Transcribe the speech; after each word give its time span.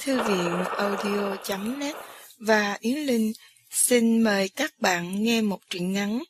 Thư 0.00 0.22
viện 0.22 0.64
audio.net 0.76 1.96
và 2.38 2.78
Yến 2.80 2.98
Linh 2.98 3.32
xin 3.70 4.22
mời 4.22 4.48
các 4.48 4.80
bạn 4.80 5.22
nghe 5.22 5.40
một 5.40 5.60
truyện 5.70 5.92
ngắn 5.92 6.22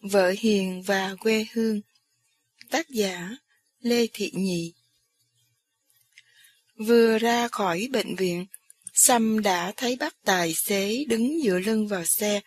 Vợ 0.00 0.34
Hiền 0.38 0.82
và 0.82 1.14
quê 1.20 1.46
hương 1.52 1.80
Tác 2.70 2.88
giả 2.88 3.30
Lê 3.80 4.06
Thị 4.12 4.30
Nhị 4.34 4.74
Vừa 6.76 7.18
ra 7.18 7.48
khỏi 7.48 7.88
bệnh 7.92 8.16
viện, 8.16 8.46
Sâm 8.92 9.42
đã 9.42 9.72
thấy 9.76 9.96
bác 9.96 10.14
tài 10.24 10.54
xế 10.54 11.04
đứng 11.08 11.40
dựa 11.44 11.58
lưng 11.58 11.88
vào 11.88 12.04
xe 12.04 12.40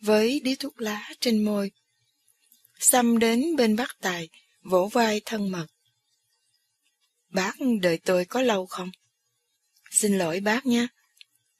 với 0.00 0.40
điếu 0.44 0.54
thuốc 0.58 0.80
lá 0.80 1.10
trên 1.20 1.44
môi. 1.44 1.70
Sâm 2.78 3.18
đến 3.18 3.56
bên 3.56 3.76
bác 3.76 3.96
tài, 4.00 4.28
vỗ 4.62 4.88
vai 4.92 5.20
thân 5.24 5.50
mật. 5.50 5.66
Bác 7.28 7.56
đợi 7.82 7.98
tôi 7.98 8.24
có 8.24 8.42
lâu 8.42 8.66
không? 8.66 8.90
Xin 9.92 10.18
lỗi, 10.18 10.40
bác 10.40 10.66
nhé. 10.66 10.86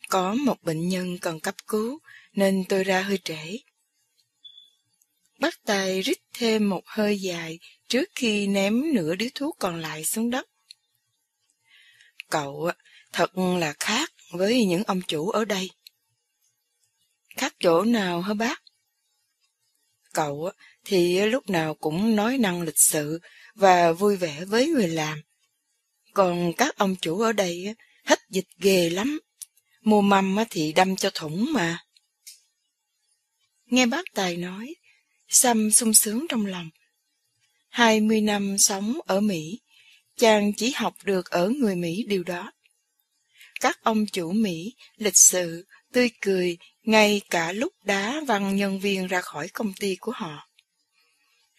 Có 0.08 0.34
một 0.34 0.62
bệnh 0.62 0.88
nhân 0.88 1.18
cần 1.18 1.40
cấp 1.40 1.54
cứu, 1.66 1.98
nên 2.32 2.64
tôi 2.68 2.84
ra 2.84 3.02
hơi 3.02 3.18
trễ. 3.24 3.58
Bác 5.38 5.64
Tài 5.64 6.00
rít 6.02 6.18
thêm 6.32 6.68
một 6.68 6.82
hơi 6.86 7.20
dài 7.20 7.58
trước 7.88 8.08
khi 8.14 8.46
ném 8.46 8.94
nửa 8.94 9.14
điếu 9.14 9.28
thuốc 9.34 9.56
còn 9.58 9.80
lại 9.80 10.04
xuống 10.04 10.30
đất. 10.30 10.48
Cậu 12.30 12.70
thật 13.12 13.38
là 13.38 13.74
khác 13.80 14.12
với 14.30 14.64
những 14.64 14.84
ông 14.84 15.00
chủ 15.08 15.30
ở 15.30 15.44
đây. 15.44 15.70
Khác 17.36 17.54
chỗ 17.60 17.84
nào 17.84 18.20
hả 18.20 18.34
bác? 18.34 18.62
Cậu 20.12 20.50
thì 20.84 21.26
lúc 21.26 21.50
nào 21.50 21.74
cũng 21.74 22.16
nói 22.16 22.38
năng 22.38 22.62
lịch 22.62 22.78
sự 22.78 23.20
và 23.54 23.92
vui 23.92 24.16
vẻ 24.16 24.44
với 24.44 24.66
người 24.66 24.88
làm. 24.88 25.22
Còn 26.12 26.52
các 26.56 26.76
ông 26.76 26.96
chủ 26.96 27.20
ở 27.20 27.32
đây 27.32 27.74
hết 28.04 28.18
dịch 28.30 28.48
ghê 28.58 28.90
lắm. 28.90 29.20
Mua 29.80 30.00
mâm 30.00 30.36
thì 30.50 30.72
đâm 30.72 30.96
cho 30.96 31.10
thủng 31.14 31.52
mà. 31.52 31.78
Nghe 33.66 33.86
bác 33.86 34.04
Tài 34.14 34.36
nói, 34.36 34.74
sam 35.28 35.70
sung 35.70 35.94
sướng 35.94 36.26
trong 36.28 36.46
lòng. 36.46 36.70
Hai 37.68 38.00
mươi 38.00 38.20
năm 38.20 38.58
sống 38.58 38.98
ở 39.06 39.20
Mỹ, 39.20 39.60
chàng 40.16 40.52
chỉ 40.56 40.70
học 40.70 40.94
được 41.04 41.30
ở 41.30 41.48
người 41.48 41.76
Mỹ 41.76 42.04
điều 42.08 42.24
đó. 42.24 42.52
Các 43.60 43.78
ông 43.82 44.06
chủ 44.06 44.32
Mỹ 44.32 44.74
lịch 44.96 45.16
sự, 45.16 45.66
tươi 45.92 46.10
cười, 46.20 46.58
ngay 46.82 47.20
cả 47.30 47.52
lúc 47.52 47.72
đá 47.84 48.20
văng 48.26 48.56
nhân 48.56 48.80
viên 48.80 49.06
ra 49.06 49.20
khỏi 49.20 49.48
công 49.48 49.72
ty 49.80 49.96
của 49.96 50.12
họ. 50.12 50.48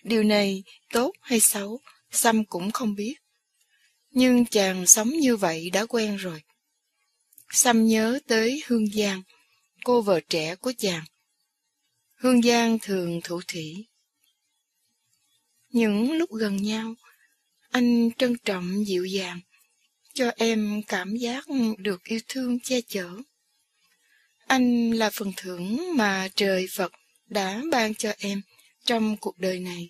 Điều 0.03 0.23
này 0.23 0.63
tốt 0.91 1.11
hay 1.21 1.39
xấu, 1.39 1.79
sam 2.11 2.45
cũng 2.45 2.71
không 2.71 2.95
biết. 2.95 3.15
Nhưng 4.13 4.45
chàng 4.45 4.85
sống 4.85 5.09
như 5.09 5.35
vậy 5.35 5.69
đã 5.69 5.85
quen 5.85 6.15
rồi. 6.15 6.41
Sâm 7.49 7.85
nhớ 7.85 8.19
tới 8.27 8.63
Hương 8.65 8.87
Giang, 8.87 9.23
cô 9.83 10.01
vợ 10.01 10.19
trẻ 10.29 10.55
của 10.55 10.73
chàng. 10.77 11.03
Hương 12.15 12.41
Giang 12.41 12.79
thường 12.79 13.21
thủ 13.23 13.41
thủy. 13.47 13.85
Những 15.69 16.11
lúc 16.11 16.31
gần 16.33 16.57
nhau, 16.57 16.95
anh 17.69 18.09
trân 18.17 18.37
trọng 18.45 18.85
dịu 18.87 19.05
dàng, 19.05 19.39
cho 20.13 20.31
em 20.37 20.81
cảm 20.87 21.15
giác 21.15 21.45
được 21.77 22.03
yêu 22.03 22.19
thương 22.27 22.59
che 22.59 22.81
chở. 22.81 23.09
Anh 24.47 24.91
là 24.91 25.09
phần 25.09 25.31
thưởng 25.37 25.97
mà 25.97 26.29
trời 26.35 26.67
Phật 26.75 26.91
đã 27.25 27.61
ban 27.71 27.95
cho 27.95 28.13
em 28.17 28.41
trong 28.85 29.17
cuộc 29.17 29.39
đời 29.39 29.59
này. 29.59 29.89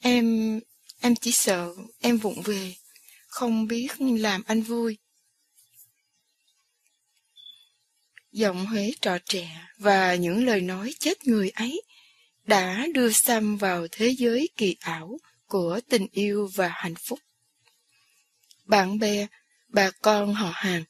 Em, 0.00 0.60
em 1.00 1.16
chỉ 1.16 1.32
sợ 1.32 1.74
em 2.00 2.18
vụng 2.18 2.42
về, 2.42 2.74
không 3.26 3.66
biết 3.66 3.88
làm 3.98 4.42
anh 4.46 4.62
vui. 4.62 4.98
Giọng 8.32 8.66
Huế 8.66 8.90
trò 9.00 9.18
trẻ 9.18 9.66
và 9.78 10.14
những 10.14 10.46
lời 10.46 10.60
nói 10.60 10.94
chết 10.98 11.24
người 11.24 11.50
ấy 11.50 11.82
đã 12.44 12.86
đưa 12.94 13.12
Sam 13.12 13.56
vào 13.56 13.86
thế 13.92 14.08
giới 14.08 14.48
kỳ 14.56 14.76
ảo 14.80 15.18
của 15.46 15.80
tình 15.88 16.06
yêu 16.12 16.50
và 16.54 16.68
hạnh 16.68 16.94
phúc. 16.94 17.18
Bạn 18.64 18.98
bè, 18.98 19.26
bà 19.68 19.90
con 19.90 20.34
họ 20.34 20.50
hàng, 20.54 20.84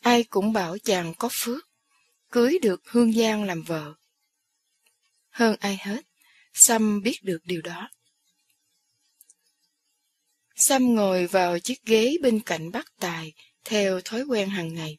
ai 0.00 0.24
cũng 0.24 0.52
bảo 0.52 0.78
chàng 0.78 1.14
có 1.14 1.28
phước, 1.32 1.68
cưới 2.30 2.58
được 2.62 2.82
Hương 2.86 3.12
Giang 3.12 3.44
làm 3.44 3.62
vợ. 3.62 3.94
Hơn 5.30 5.56
ai 5.60 5.78
hết, 5.80 6.00
Sam 6.54 7.02
biết 7.02 7.18
được 7.22 7.38
điều 7.44 7.62
đó. 7.62 7.90
Sam 10.56 10.94
ngồi 10.94 11.26
vào 11.26 11.58
chiếc 11.58 11.84
ghế 11.84 12.16
bên 12.22 12.40
cạnh 12.40 12.70
bác 12.70 12.96
Tài 13.00 13.32
theo 13.64 14.00
thói 14.04 14.22
quen 14.22 14.48
hàng 14.48 14.74
ngày. 14.74 14.98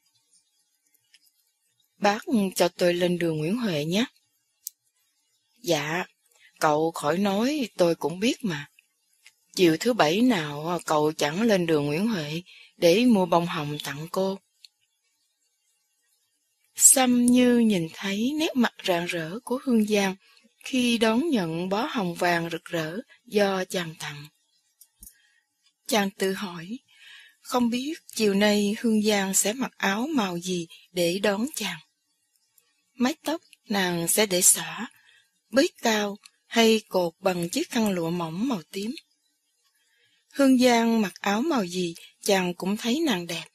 Bác 1.98 2.20
cho 2.56 2.68
tôi 2.68 2.94
lên 2.94 3.18
đường 3.18 3.38
Nguyễn 3.38 3.58
Huệ 3.58 3.86
nhé. 3.86 4.06
Dạ, 5.62 6.06
cậu 6.60 6.92
khỏi 6.92 7.18
nói 7.18 7.70
tôi 7.78 7.96
cũng 7.96 8.20
biết 8.20 8.44
mà. 8.44 8.70
Chiều 9.56 9.78
thứ 9.80 9.94
bảy 9.94 10.22
nào 10.22 10.80
cậu 10.86 11.12
chẳng 11.12 11.42
lên 11.42 11.66
đường 11.66 11.86
Nguyễn 11.86 12.08
Huệ 12.08 12.42
để 12.78 13.06
mua 13.06 13.26
bông 13.26 13.46
hồng 13.46 13.78
tặng 13.84 14.08
cô. 14.12 14.40
Xăm 16.76 17.26
như 17.26 17.58
nhìn 17.58 17.88
thấy 17.94 18.32
nét 18.40 18.56
mặt 18.56 18.74
rạng 18.84 19.06
rỡ 19.06 19.40
của 19.44 19.60
Hương 19.64 19.86
Giang 19.86 20.16
khi 20.64 20.98
đón 20.98 21.30
nhận 21.30 21.70
bó 21.70 21.86
hồng 21.86 22.14
vàng 22.14 22.50
rực 22.50 22.66
rỡ 22.66 22.98
do 23.26 23.66
chàng 23.66 23.96
tặng. 24.00 24.28
Chàng 25.88 26.10
tự 26.10 26.34
hỏi, 26.34 26.80
không 27.42 27.70
biết 27.70 27.94
chiều 28.16 28.34
nay 28.34 28.76
Hương 28.80 29.02
Giang 29.02 29.34
sẽ 29.34 29.54
mặc 29.54 29.72
áo 29.78 30.08
màu 30.08 30.40
gì 30.40 30.68
để 30.92 31.20
đón 31.20 31.46
chàng. 31.56 31.80
Mái 32.94 33.16
tóc 33.24 33.42
nàng 33.70 34.08
sẽ 34.08 34.26
để 34.26 34.42
xõa, 34.42 34.88
bới 35.50 35.70
cao 35.82 36.18
hay 36.46 36.82
cột 36.88 37.14
bằng 37.20 37.50
chiếc 37.50 37.70
khăn 37.70 37.92
lụa 37.92 38.10
mỏng 38.10 38.48
màu 38.48 38.62
tím. 38.72 38.92
Hương 40.34 40.58
Giang 40.58 41.02
mặc 41.02 41.14
áo 41.22 41.42
màu 41.42 41.66
gì 41.66 41.96
chàng 42.22 42.54
cũng 42.54 42.78
thấy 42.78 43.00
nàng 43.00 43.28
đẹp. 43.28 43.46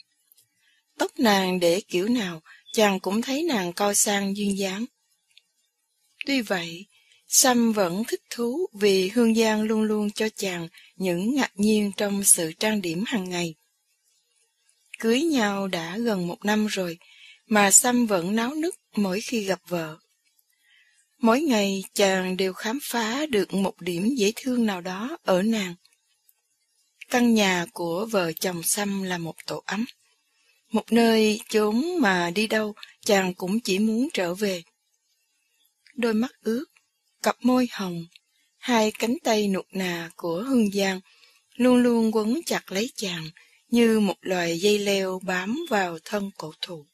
Tóc 0.99 1.19
nàng 1.19 1.61
để 1.61 1.81
kiểu 1.89 2.09
nào 2.09 2.43
chàng 2.73 3.01
cũng 3.01 3.23
thấy 3.23 3.43
nàng 3.43 3.73
coi 3.73 3.95
sang 3.95 4.37
duyên 4.37 4.59
dáng. 4.59 4.87
Tuy 6.27 6.41
vậy, 6.41 6.87
Sam 7.29 7.73
vẫn 7.73 8.03
thích 8.09 8.23
thú 8.31 8.67
vì 8.81 9.09
Hương 9.09 9.35
Giang 9.35 9.63
luôn 9.63 9.83
luôn 9.83 10.11
cho 10.11 10.29
chàng 10.37 10.69
những 11.01 11.35
ngạc 11.35 11.53
nhiên 11.55 11.93
trong 11.97 12.25
sự 12.25 12.53
trang 12.53 12.83
điểm 12.83 13.05
hàng 13.07 13.29
ngày. 13.29 13.55
Cưới 14.99 15.23
nhau 15.23 15.69
đã 15.69 15.99
gần 15.99 16.27
một 16.27 16.45
năm 16.45 16.67
rồi, 16.67 16.99
mà 17.47 17.71
Sam 17.71 18.07
vẫn 18.07 18.37
náo 18.37 18.55
nức 18.55 18.75
mỗi 18.97 19.21
khi 19.21 19.45
gặp 19.45 19.61
vợ. 19.69 19.99
Mỗi 21.19 21.41
ngày 21.41 21.85
chàng 21.95 22.37
đều 22.37 22.53
khám 22.53 22.79
phá 22.83 23.27
được 23.27 23.55
một 23.55 23.81
điểm 23.81 24.15
dễ 24.17 24.33
thương 24.37 24.67
nào 24.67 24.81
đó 24.81 25.19
ở 25.25 25.43
nàng. 25.43 25.75
Căn 27.11 27.35
nhà 27.35 27.67
của 27.73 28.07
vợ 28.11 28.33
chồng 28.33 28.63
Sam 28.63 29.03
là 29.03 29.19
một 29.19 29.35
tổ 29.47 29.63
ấm. 29.67 29.85
Một 30.73 30.93
nơi 30.93 31.41
chốn 31.49 31.85
mà 32.01 32.31
đi 32.31 32.47
đâu 32.47 32.75
chàng 33.05 33.35
cũng 33.35 33.61
chỉ 33.61 33.79
muốn 33.79 34.09
trở 34.15 34.35
về. 34.35 34.63
Đôi 35.95 36.15
mắt 36.15 36.31
ướt, 36.41 36.65
cặp 37.23 37.37
môi 37.43 37.69
hồng, 37.73 38.07
hai 38.61 38.93
cánh 38.99 39.17
tay 39.25 39.49
nụt 39.49 39.67
nà 39.73 40.11
của 40.17 40.43
Hương 40.43 40.71
Giang 40.71 41.01
luôn 41.55 41.77
luôn 41.77 42.17
quấn 42.17 42.41
chặt 42.47 42.73
lấy 42.73 42.91
chàng 42.97 43.31
như 43.69 44.01
một 44.01 44.17
loài 44.21 44.59
dây 44.59 44.79
leo 44.79 45.21
bám 45.25 45.67
vào 45.71 45.99
thân 46.05 46.31
cổ 46.37 46.53
thụ. 46.61 46.87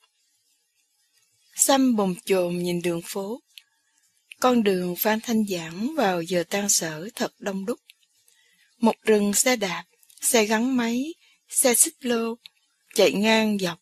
Xăm 1.55 1.97
bồn 1.97 2.15
chồn 2.25 2.59
nhìn 2.59 2.83
đường 2.83 3.01
phố. 3.05 3.41
Con 4.41 4.63
đường 4.63 4.97
Phan 4.97 5.21
Thanh 5.21 5.45
Giảng 5.47 5.95
vào 5.95 6.23
giờ 6.23 6.45
tan 6.51 6.69
sở 6.69 7.09
thật 7.15 7.33
đông 7.39 7.67
đúc. 7.67 7.81
Một 8.79 8.95
rừng 9.03 9.35
xe 9.35 9.57
đạp, 9.57 9.85
xe 10.21 10.45
gắn 10.45 10.77
máy, 10.77 11.15
xe 11.49 11.75
xích 11.75 11.95
lô, 12.01 12.35
chạy 12.95 13.13
ngang 13.13 13.59
dọc. 13.59 13.79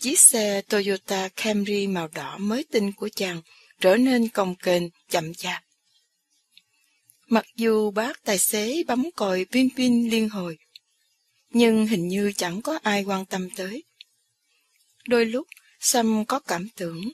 Chiếc 0.00 0.20
xe 0.20 0.62
Toyota 0.68 1.28
Camry 1.36 1.86
màu 1.86 2.08
đỏ 2.08 2.38
mới 2.38 2.64
tinh 2.70 2.92
của 2.92 3.08
chàng 3.08 3.42
trở 3.80 3.96
nên 3.96 4.28
cồng 4.28 4.54
kềnh, 4.54 4.90
chậm 5.10 5.34
chạp. 5.34 5.65
Mặc 7.26 7.46
dù 7.56 7.90
bác 7.90 8.24
tài 8.24 8.38
xế 8.38 8.82
bấm 8.86 9.10
còi 9.16 9.46
pin 9.52 9.68
pin 9.76 10.10
liên 10.10 10.28
hồi, 10.28 10.58
nhưng 11.50 11.86
hình 11.86 12.08
như 12.08 12.32
chẳng 12.36 12.62
có 12.62 12.78
ai 12.82 13.04
quan 13.04 13.26
tâm 13.26 13.48
tới. 13.56 13.84
Đôi 15.08 15.24
lúc, 15.26 15.46
Sam 15.80 16.24
có 16.24 16.40
cảm 16.40 16.68
tưởng, 16.76 17.12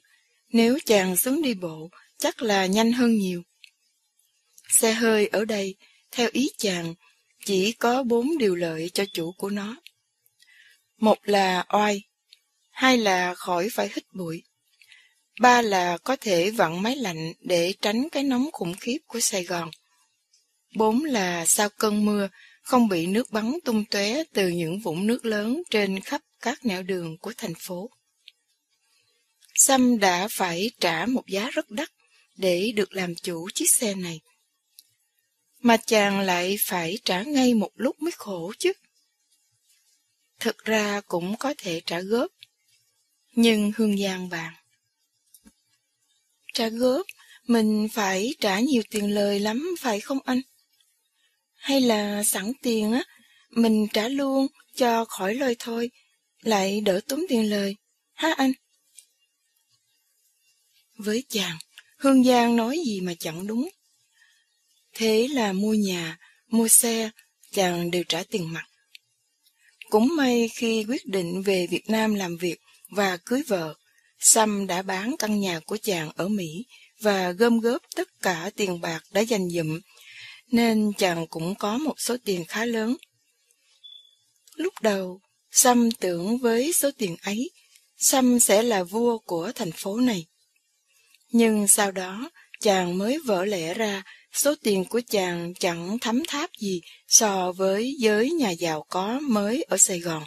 nếu 0.49 0.79
chàng 0.87 1.17
xuống 1.17 1.43
đi 1.43 1.55
bộ, 1.55 1.91
chắc 2.19 2.43
là 2.43 2.67
nhanh 2.67 2.93
hơn 2.93 3.19
nhiều. 3.19 3.43
Xe 4.69 4.93
hơi 4.93 5.27
ở 5.27 5.45
đây, 5.45 5.77
theo 6.11 6.29
ý 6.33 6.51
chàng, 6.59 6.95
chỉ 7.45 7.73
có 7.73 8.03
bốn 8.03 8.39
điều 8.39 8.55
lợi 8.55 8.91
cho 8.95 9.05
chủ 9.13 9.33
của 9.33 9.51
nó. 9.51 9.77
Một 10.99 11.19
là 11.23 11.65
oai, 11.69 12.03
hai 12.71 12.99
là 12.99 13.35
khỏi 13.35 13.69
phải 13.73 13.91
hít 13.95 14.05
bụi, 14.13 14.43
ba 15.41 15.63
là 15.63 15.99
có 15.99 16.17
thể 16.17 16.51
vặn 16.51 16.83
máy 16.83 16.97
lạnh 16.97 17.33
để 17.41 17.75
tránh 17.81 18.09
cái 18.09 18.23
nóng 18.23 18.51
khủng 18.53 18.75
khiếp 18.81 18.99
của 19.07 19.21
Sài 19.21 19.45
Gòn. 19.45 19.71
Bốn 20.75 21.05
là 21.05 21.47
sau 21.47 21.69
cơn 21.69 22.05
mưa 22.05 22.29
không 22.63 22.89
bị 22.89 23.07
nước 23.07 23.31
bắn 23.31 23.59
tung 23.65 23.85
tóe 23.85 24.25
từ 24.35 24.49
những 24.49 24.81
vũng 24.81 25.07
nước 25.07 25.25
lớn 25.25 25.63
trên 25.71 26.01
khắp 26.01 26.23
các 26.41 26.65
nẻo 26.65 26.83
đường 26.83 27.19
của 27.19 27.33
thành 27.37 27.55
phố. 27.59 27.91
Sâm 29.55 29.99
đã 29.99 30.29
phải 30.31 30.71
trả 30.81 31.07
một 31.07 31.27
giá 31.27 31.51
rất 31.51 31.71
đắt 31.71 31.89
để 32.37 32.73
được 32.77 32.93
làm 32.93 33.15
chủ 33.15 33.49
chiếc 33.55 33.71
xe 33.71 33.95
này. 33.95 34.21
Mà 35.61 35.77
chàng 35.77 36.21
lại 36.21 36.57
phải 36.65 36.99
trả 37.05 37.23
ngay 37.23 37.55
một 37.55 37.71
lúc 37.75 38.03
mới 38.03 38.13
khổ 38.13 38.53
chứ. 38.59 38.73
Thực 40.41 40.65
ra 40.65 41.01
cũng 41.01 41.37
có 41.37 41.55
thể 41.59 41.81
trả 41.87 42.01
góp, 42.01 42.33
nhưng 43.35 43.73
Hương 43.77 43.99
Giang 43.99 44.29
vàng. 44.29 44.55
Trả 46.55 46.69
góp, 46.69 47.07
mình 47.47 47.89
phải 47.93 48.35
trả 48.41 48.61
nhiều 48.61 48.83
tiền 48.91 49.15
lời 49.15 49.41
lắm 49.41 49.75
phải 49.81 50.01
không 50.01 50.19
anh? 50.25 50.41
Hay 51.63 51.81
là 51.81 52.23
sẵn 52.25 52.53
tiền 52.63 52.93
á, 52.93 53.05
mình 53.51 53.87
trả 53.93 54.09
luôn 54.09 54.47
cho 54.77 55.05
khỏi 55.05 55.35
lời 55.35 55.57
thôi, 55.59 55.91
lại 56.41 56.81
đỡ 56.81 57.01
tốn 57.09 57.21
tiền 57.29 57.51
lời, 57.51 57.77
ha 58.13 58.35
anh? 58.37 58.53
Với 60.99 61.25
chàng, 61.29 61.59
Hương 61.99 62.25
Giang 62.25 62.57
nói 62.57 62.79
gì 62.87 63.01
mà 63.01 63.15
chẳng 63.19 63.47
đúng. 63.47 63.69
Thế 64.95 65.29
là 65.29 65.53
mua 65.53 65.75
nhà, 65.75 66.19
mua 66.49 66.69
xe, 66.69 67.11
chàng 67.53 67.91
đều 67.91 68.05
trả 68.09 68.23
tiền 68.31 68.53
mặt. 68.53 68.65
Cũng 69.91 70.17
may 70.17 70.51
khi 70.55 70.85
quyết 70.89 71.07
định 71.07 71.43
về 71.43 71.67
Việt 71.67 71.91
Nam 71.91 72.15
làm 72.15 72.37
việc 72.37 72.59
và 72.91 73.17
cưới 73.17 73.43
vợ, 73.49 73.75
Sam 74.19 74.67
đã 74.67 74.83
bán 74.83 75.17
căn 75.19 75.41
nhà 75.41 75.61
của 75.61 75.77
chàng 75.83 76.11
ở 76.15 76.29
Mỹ 76.29 76.65
và 77.01 77.31
gom 77.31 77.61
góp 77.61 77.83
tất 77.97 78.09
cả 78.23 78.51
tiền 78.57 78.81
bạc 78.81 79.03
đã 79.13 79.21
dành 79.21 79.49
dụm, 79.49 79.81
nên 80.53 80.93
chàng 80.99 81.27
cũng 81.27 81.55
có 81.55 81.79
một 81.79 81.95
số 81.99 82.17
tiền 82.25 82.45
khá 82.45 82.65
lớn. 82.65 82.97
Lúc 84.57 84.75
đầu, 84.83 85.21
Sam 85.51 85.91
tưởng 85.91 86.39
với 86.39 86.73
số 86.73 86.91
tiền 86.99 87.17
ấy, 87.23 87.51
Sam 87.97 88.41
sẽ 88.41 88.63
là 88.63 88.85
vua 88.85 89.19
của 89.19 89.53
thành 89.55 89.73
phố 89.73 90.01
này. 90.01 90.27
Nhưng 91.31 91.69
sau 91.69 91.93
đó, 91.93 92.31
chàng 92.61 92.99
mới 92.99 93.19
vỡ 93.19 93.45
lẽ 93.45 93.75
ra 93.75 94.03
số 94.33 94.55
tiền 94.63 94.85
của 94.85 95.01
chàng 95.09 95.55
chẳng 95.61 95.99
thấm 95.99 96.23
tháp 96.29 96.51
gì 96.59 96.81
so 97.09 97.53
với 97.53 97.95
giới 97.99 98.31
nhà 98.31 98.51
giàu 98.51 98.85
có 98.89 99.21
mới 99.21 99.63
ở 99.63 99.77
Sài 99.77 99.99
Gòn. 100.01 100.23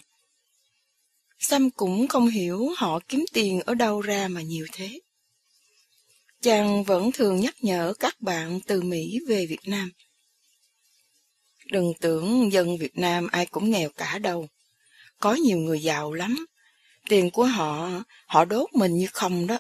Sam 1.40 1.72
cũng 1.72 2.08
không 2.08 2.28
hiểu 2.28 2.70
họ 2.78 3.00
kiếm 3.08 3.26
tiền 3.34 3.62
ở 3.62 3.74
đâu 3.74 4.02
ra 4.02 4.28
mà 4.28 4.42
nhiều 4.42 4.66
thế. 4.74 5.00
Chàng 6.42 6.84
vẫn 6.84 7.12
thường 7.12 7.40
nhắc 7.40 7.56
nhở 7.62 7.94
các 8.00 8.22
bạn 8.22 8.60
từ 8.68 8.82
Mỹ 8.82 9.20
về 9.28 9.46
Việt 9.46 9.68
Nam. 9.68 9.92
Đừng 11.72 11.94
tưởng 12.02 12.52
dân 12.52 12.78
Việt 12.78 12.98
Nam 12.98 13.28
ai 13.28 13.46
cũng 13.46 13.72
nghèo 13.72 13.90
cả 13.90 14.20
đâu. 14.20 14.48
Có 15.20 15.34
nhiều 15.34 15.58
người 15.58 15.80
giàu 15.80 16.14
lắm. 16.14 16.46
Tiền 17.10 17.32
của 17.32 17.46
họ, 17.46 18.04
họ 18.26 18.46
đốt 18.46 18.70
mình 18.74 18.98
như 18.98 19.08
không 19.14 19.48
đó. 19.48 19.60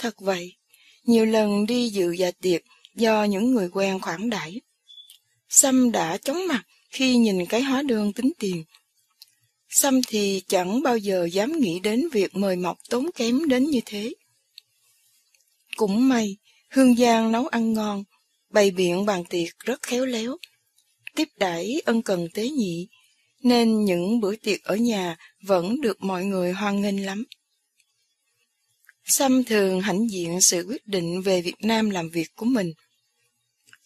Thật 0.00 0.14
vậy, 0.20 0.56
nhiều 1.04 1.24
lần 1.24 1.66
đi 1.66 1.88
dự 1.88 2.12
dạ 2.12 2.30
tiệc 2.30 2.62
do 2.94 3.24
những 3.24 3.54
người 3.54 3.68
quen 3.72 4.00
khoản 4.00 4.30
đãi. 4.30 4.60
Sâm 5.48 5.92
đã 5.92 6.16
chóng 6.16 6.46
mặt 6.46 6.62
khi 6.90 7.16
nhìn 7.16 7.46
cái 7.46 7.62
hóa 7.62 7.82
đơn 7.82 8.12
tính 8.12 8.32
tiền. 8.38 8.64
Sâm 9.68 10.00
thì 10.08 10.42
chẳng 10.48 10.82
bao 10.82 10.98
giờ 10.98 11.28
dám 11.32 11.60
nghĩ 11.60 11.80
đến 11.80 12.08
việc 12.12 12.36
mời 12.36 12.56
mọc 12.56 12.78
tốn 12.90 13.10
kém 13.14 13.48
đến 13.48 13.64
như 13.64 13.80
thế. 13.86 14.14
Cũng 15.76 16.08
may, 16.08 16.36
Hương 16.70 16.96
Giang 16.96 17.32
nấu 17.32 17.46
ăn 17.46 17.72
ngon, 17.72 18.04
bày 18.50 18.70
biện 18.70 19.06
bàn 19.06 19.24
tiệc 19.24 19.58
rất 19.58 19.82
khéo 19.82 20.06
léo. 20.06 20.36
Tiếp 21.14 21.28
đãi 21.36 21.80
ân 21.84 22.02
cần 22.02 22.28
tế 22.34 22.48
nhị, 22.48 22.88
nên 23.42 23.84
những 23.84 24.20
bữa 24.20 24.36
tiệc 24.36 24.62
ở 24.62 24.76
nhà 24.76 25.16
vẫn 25.42 25.80
được 25.80 26.02
mọi 26.02 26.24
người 26.24 26.52
hoan 26.52 26.80
nghênh 26.80 27.06
lắm. 27.06 27.24
sam 29.04 29.44
thường 29.44 29.80
hãnh 29.80 30.10
diện 30.10 30.40
sự 30.40 30.64
quyết 30.68 30.86
định 30.86 31.22
về 31.22 31.42
Việt 31.42 31.60
Nam 31.60 31.90
làm 31.90 32.10
việc 32.10 32.28
của 32.36 32.46
mình. 32.46 32.72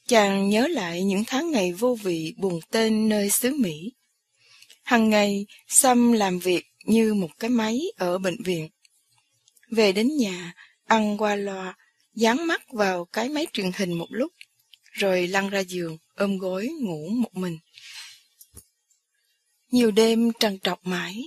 Chàng 0.09 0.49
nhớ 0.49 0.67
lại 0.67 1.03
những 1.03 1.25
tháng 1.27 1.51
ngày 1.51 1.73
vô 1.73 1.97
vị 2.03 2.35
buồn 2.39 2.61
tên 2.71 3.09
nơi 3.09 3.31
xứ 3.31 3.55
Mỹ. 3.55 3.93
Hằng 4.83 5.11
ngày, 5.11 5.47
sam 5.69 6.13
làm 6.13 6.39
việc 6.39 6.65
như 6.85 7.15
một 7.15 7.31
cái 7.39 7.51
máy 7.51 7.81
ở 7.97 8.19
bệnh 8.19 8.43
viện. 8.43 8.69
Về 9.71 9.93
đến 9.93 10.17
nhà, 10.17 10.55
ăn 10.87 11.19
qua 11.19 11.37
loa, 11.37 11.77
dán 12.15 12.47
mắt 12.47 12.63
vào 12.73 13.05
cái 13.05 13.29
máy 13.29 13.47
truyền 13.53 13.71
hình 13.77 13.93
một 13.93 14.07
lúc, 14.11 14.33
rồi 14.93 15.27
lăn 15.27 15.49
ra 15.49 15.61
giường, 15.61 15.99
ôm 16.15 16.39
gối 16.39 16.69
ngủ 16.81 17.09
một 17.09 17.35
mình. 17.35 17.59
Nhiều 19.71 19.91
đêm 19.91 20.33
trằn 20.41 20.59
trọc 20.59 20.87
mãi, 20.87 21.23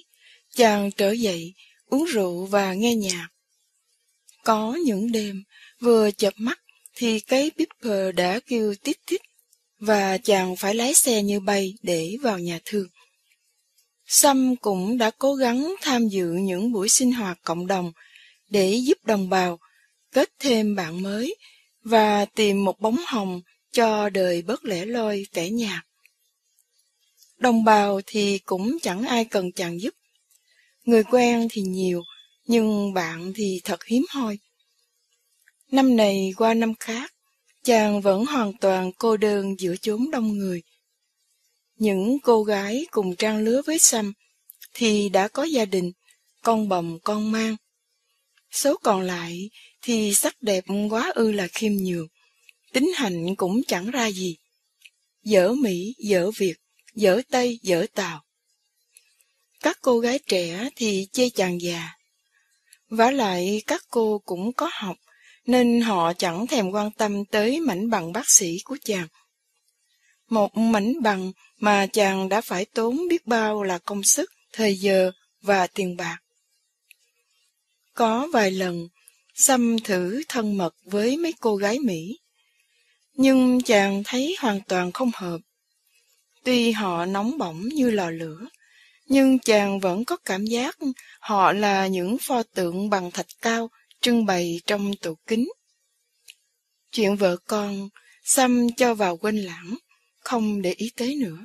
chàng 0.55 0.91
trở 0.91 1.11
dậy, 1.11 1.53
uống 1.85 2.05
rượu 2.05 2.45
và 2.45 2.73
nghe 2.73 2.95
nhạc. 2.95 3.27
Có 4.43 4.77
những 4.85 5.11
đêm, 5.11 5.43
vừa 5.79 6.11
chập 6.11 6.33
mắt 6.37 6.59
thì 6.95 7.19
cái 7.19 7.51
beeper 7.57 8.15
đã 8.15 8.39
kêu 8.47 8.75
tít 8.83 8.97
tít 9.05 9.21
và 9.79 10.17
chàng 10.17 10.55
phải 10.55 10.75
lái 10.75 10.93
xe 10.93 11.23
như 11.23 11.39
bay 11.39 11.73
để 11.81 12.15
vào 12.21 12.39
nhà 12.39 12.59
thương. 12.65 12.87
Sâm 14.05 14.55
cũng 14.55 14.97
đã 14.97 15.11
cố 15.17 15.35
gắng 15.35 15.75
tham 15.81 16.07
dự 16.07 16.31
những 16.31 16.71
buổi 16.71 16.89
sinh 16.89 17.11
hoạt 17.11 17.39
cộng 17.43 17.67
đồng 17.67 17.91
để 18.49 18.73
giúp 18.73 19.05
đồng 19.05 19.29
bào 19.29 19.59
kết 20.11 20.29
thêm 20.39 20.75
bạn 20.75 21.01
mới 21.01 21.35
và 21.83 22.25
tìm 22.25 22.63
một 22.63 22.79
bóng 22.79 22.97
hồng 23.07 23.41
cho 23.75 24.09
đời 24.09 24.41
bớt 24.41 24.65
lẻ 24.65 24.85
loi 24.85 25.25
vẻ 25.33 25.49
nhạt. 25.49 25.85
Đồng 27.37 27.63
bào 27.63 28.01
thì 28.05 28.37
cũng 28.37 28.77
chẳng 28.81 29.03
ai 29.03 29.25
cần 29.25 29.51
chàng 29.51 29.81
giúp. 29.81 29.93
Người 30.85 31.03
quen 31.03 31.47
thì 31.51 31.61
nhiều, 31.61 32.03
nhưng 32.47 32.93
bạn 32.93 33.33
thì 33.35 33.61
thật 33.63 33.83
hiếm 33.85 34.05
hoi. 34.09 34.37
Năm 35.71 35.95
này 35.95 36.33
qua 36.37 36.53
năm 36.53 36.73
khác, 36.79 37.13
chàng 37.63 38.01
vẫn 38.01 38.25
hoàn 38.25 38.57
toàn 38.57 38.91
cô 38.97 39.17
đơn 39.17 39.59
giữa 39.59 39.75
chốn 39.81 40.11
đông 40.11 40.37
người. 40.37 40.61
Những 41.75 42.17
cô 42.23 42.43
gái 42.43 42.85
cùng 42.91 43.15
trang 43.15 43.37
lứa 43.37 43.61
với 43.65 43.79
Sam 43.79 44.13
thì 44.73 45.09
đã 45.09 45.27
có 45.27 45.43
gia 45.43 45.65
đình, 45.65 45.91
con 46.41 46.69
bồng 46.69 46.99
con 47.03 47.31
mang. 47.31 47.55
Số 48.51 48.77
còn 48.83 49.01
lại 49.01 49.49
thì 49.81 50.13
sắc 50.13 50.41
đẹp 50.41 50.63
quá 50.89 51.11
ư 51.15 51.31
là 51.31 51.47
khiêm 51.47 51.71
nhường, 51.73 52.07
tính 52.75 52.91
hạnh 52.95 53.35
cũng 53.35 53.61
chẳng 53.67 53.91
ra 53.91 54.07
gì. 54.07 54.37
Dở 55.23 55.53
Mỹ, 55.53 55.95
dở 55.97 56.31
Việt, 56.37 56.55
dở 56.95 57.21
Tây, 57.29 57.59
dở 57.61 57.85
Tàu. 57.93 58.23
Các 59.61 59.77
cô 59.81 59.99
gái 59.99 60.19
trẻ 60.27 60.69
thì 60.75 61.07
chê 61.11 61.29
chàng 61.29 61.61
già, 61.61 61.89
vả 62.89 63.11
lại 63.11 63.61
các 63.67 63.81
cô 63.89 64.21
cũng 64.25 64.53
có 64.53 64.69
học, 64.73 64.97
nên 65.45 65.81
họ 65.81 66.13
chẳng 66.13 66.47
thèm 66.47 66.71
quan 66.71 66.91
tâm 66.91 67.25
tới 67.25 67.59
mảnh 67.59 67.89
bằng 67.89 68.11
bác 68.11 68.29
sĩ 68.29 68.57
của 68.65 68.77
chàng. 68.85 69.07
Một 70.29 70.57
mảnh 70.57 70.93
bằng 71.03 71.31
mà 71.59 71.87
chàng 71.87 72.29
đã 72.29 72.41
phải 72.41 72.65
tốn 72.65 73.07
biết 73.09 73.27
bao 73.27 73.63
là 73.63 73.77
công 73.77 74.03
sức, 74.03 74.31
thời 74.53 74.75
giờ 74.75 75.11
và 75.41 75.67
tiền 75.67 75.97
bạc. 75.97 76.17
Có 77.93 78.27
vài 78.33 78.51
lần, 78.51 78.87
xâm 79.35 79.79
thử 79.79 80.23
thân 80.27 80.57
mật 80.57 80.75
với 80.83 81.17
mấy 81.17 81.33
cô 81.39 81.55
gái 81.55 81.79
Mỹ, 81.79 82.17
nhưng 83.15 83.61
chàng 83.61 84.03
thấy 84.05 84.35
hoàn 84.39 84.59
toàn 84.67 84.91
không 84.91 85.11
hợp. 85.13 85.37
Tuy 86.43 86.71
họ 86.71 87.05
nóng 87.05 87.37
bỏng 87.37 87.61
như 87.61 87.89
lò 87.89 88.09
lửa, 88.09 88.47
nhưng 89.07 89.39
chàng 89.39 89.79
vẫn 89.79 90.05
có 90.05 90.17
cảm 90.17 90.45
giác 90.45 90.77
họ 91.19 91.53
là 91.53 91.87
những 91.87 92.17
pho 92.21 92.43
tượng 92.43 92.89
bằng 92.89 93.11
thạch 93.11 93.25
cao 93.41 93.69
trưng 94.01 94.25
bày 94.25 94.59
trong 94.67 94.91
tủ 95.01 95.15
kính. 95.27 95.47
Chuyện 96.91 97.15
vợ 97.15 97.37
con, 97.47 97.89
xăm 98.23 98.67
cho 98.77 98.93
vào 98.93 99.17
quên 99.17 99.37
lãng, 99.37 99.75
không 100.19 100.61
để 100.61 100.73
ý 100.77 100.91
tới 100.95 101.15
nữa. 101.15 101.37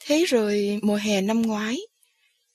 Thế 0.00 0.24
rồi 0.24 0.80
mùa 0.82 0.96
hè 0.96 1.20
năm 1.20 1.42
ngoái, 1.42 1.78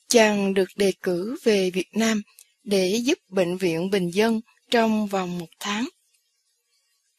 chàng 0.08 0.54
được 0.54 0.70
đề 0.76 0.94
cử 1.02 1.38
về 1.44 1.70
Việt 1.70 1.88
Nam 1.94 2.22
để 2.64 3.00
giúp 3.04 3.18
Bệnh 3.30 3.58
viện 3.58 3.90
Bình 3.90 4.10
Dân 4.10 4.42
trong 4.72 5.08
vòng 5.08 5.38
một 5.38 5.50
tháng. 5.60 5.90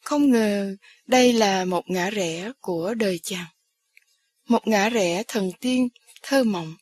Không 0.03 0.31
ngờ 0.31 0.75
đây 1.07 1.33
là 1.33 1.65
một 1.65 1.83
ngã 1.89 2.09
rẽ 2.09 2.51
của 2.59 2.93
đời 2.93 3.19
chàng. 3.23 3.45
Một 4.47 4.67
ngã 4.67 4.89
rẽ 4.89 5.23
thần 5.27 5.51
tiên, 5.59 5.89
thơ 6.23 6.43
mộng. 6.43 6.75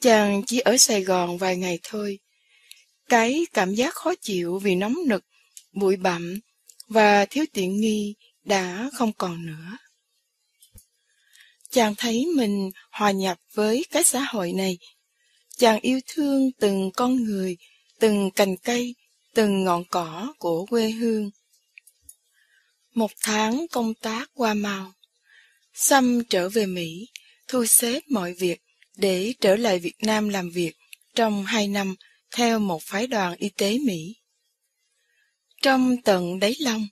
Chàng 0.00 0.42
chỉ 0.46 0.58
ở 0.58 0.76
Sài 0.76 1.02
Gòn 1.02 1.38
vài 1.38 1.56
ngày 1.56 1.78
thôi. 1.82 2.18
Cái 3.08 3.46
cảm 3.52 3.74
giác 3.74 3.94
khó 3.94 4.14
chịu 4.20 4.58
vì 4.58 4.74
nóng 4.74 4.94
nực, 5.06 5.24
bụi 5.72 5.96
bặm 5.96 6.40
và 6.88 7.26
thiếu 7.26 7.44
tiện 7.52 7.80
nghi 7.80 8.14
đã 8.44 8.90
không 8.92 9.12
còn 9.12 9.46
nữa. 9.46 9.78
Chàng 11.70 11.94
thấy 11.98 12.26
mình 12.36 12.70
hòa 12.90 13.10
nhập 13.10 13.38
với 13.54 13.84
cái 13.90 14.04
xã 14.04 14.20
hội 14.20 14.52
này. 14.52 14.78
Chàng 15.56 15.80
yêu 15.80 16.00
thương 16.06 16.50
từng 16.60 16.90
con 16.94 17.24
người, 17.24 17.56
từng 18.00 18.30
cành 18.30 18.56
cây, 18.56 18.94
từng 19.34 19.64
ngọn 19.64 19.84
cỏ 19.90 20.34
của 20.38 20.66
quê 20.66 20.90
hương. 20.90 21.30
Một 22.94 23.10
tháng 23.22 23.66
công 23.70 23.94
tác 23.94 24.30
qua 24.34 24.54
Mao, 24.54 24.92
Xăm 25.72 26.22
trở 26.30 26.48
về 26.48 26.66
Mỹ, 26.66 27.08
thu 27.48 27.66
xếp 27.66 28.00
mọi 28.08 28.34
việc 28.34 28.60
để 28.96 29.34
trở 29.40 29.56
lại 29.56 29.78
Việt 29.78 29.96
Nam 30.02 30.28
làm 30.28 30.50
việc 30.50 30.72
trong 31.14 31.44
hai 31.44 31.68
năm 31.68 31.94
theo 32.36 32.58
một 32.58 32.82
phái 32.82 33.06
đoàn 33.06 33.36
y 33.36 33.48
tế 33.48 33.78
Mỹ. 33.78 34.16
Trong 35.62 35.96
tận 36.02 36.38
đáy 36.38 36.54
lòng, 36.60 36.86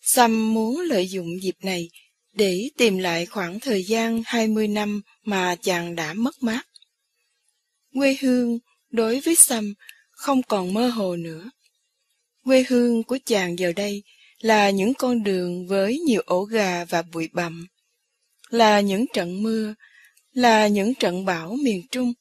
Sam 0.00 0.54
muốn 0.54 0.80
lợi 0.80 1.06
dụng 1.06 1.42
dịp 1.42 1.56
này 1.62 1.90
để 2.32 2.70
tìm 2.76 2.98
lại 2.98 3.26
khoảng 3.26 3.60
thời 3.60 3.82
gian 3.82 4.22
20 4.26 4.68
năm 4.68 5.02
mà 5.24 5.56
chàng 5.62 5.96
đã 5.96 6.14
mất 6.14 6.42
mát. 6.42 6.66
Quê 7.94 8.16
hương 8.20 8.58
đối 8.90 9.20
với 9.20 9.34
Sam 9.34 9.74
không 10.10 10.42
còn 10.42 10.74
mơ 10.74 10.88
hồ 10.88 11.16
nữa. 11.16 11.50
Quê 12.44 12.64
hương 12.68 13.02
của 13.02 13.18
chàng 13.24 13.58
giờ 13.58 13.72
đây 13.72 14.02
là 14.38 14.70
những 14.70 14.94
con 14.94 15.22
đường 15.22 15.66
với 15.66 15.98
nhiều 15.98 16.22
ổ 16.26 16.44
gà 16.44 16.84
và 16.84 17.02
bụi 17.02 17.28
bặm, 17.32 17.66
là 18.50 18.80
những 18.80 19.04
trận 19.14 19.42
mưa, 19.42 19.74
là 20.32 20.68
những 20.68 20.94
trận 20.94 21.24
bão 21.24 21.56
miền 21.62 21.82
Trung, 21.90 22.12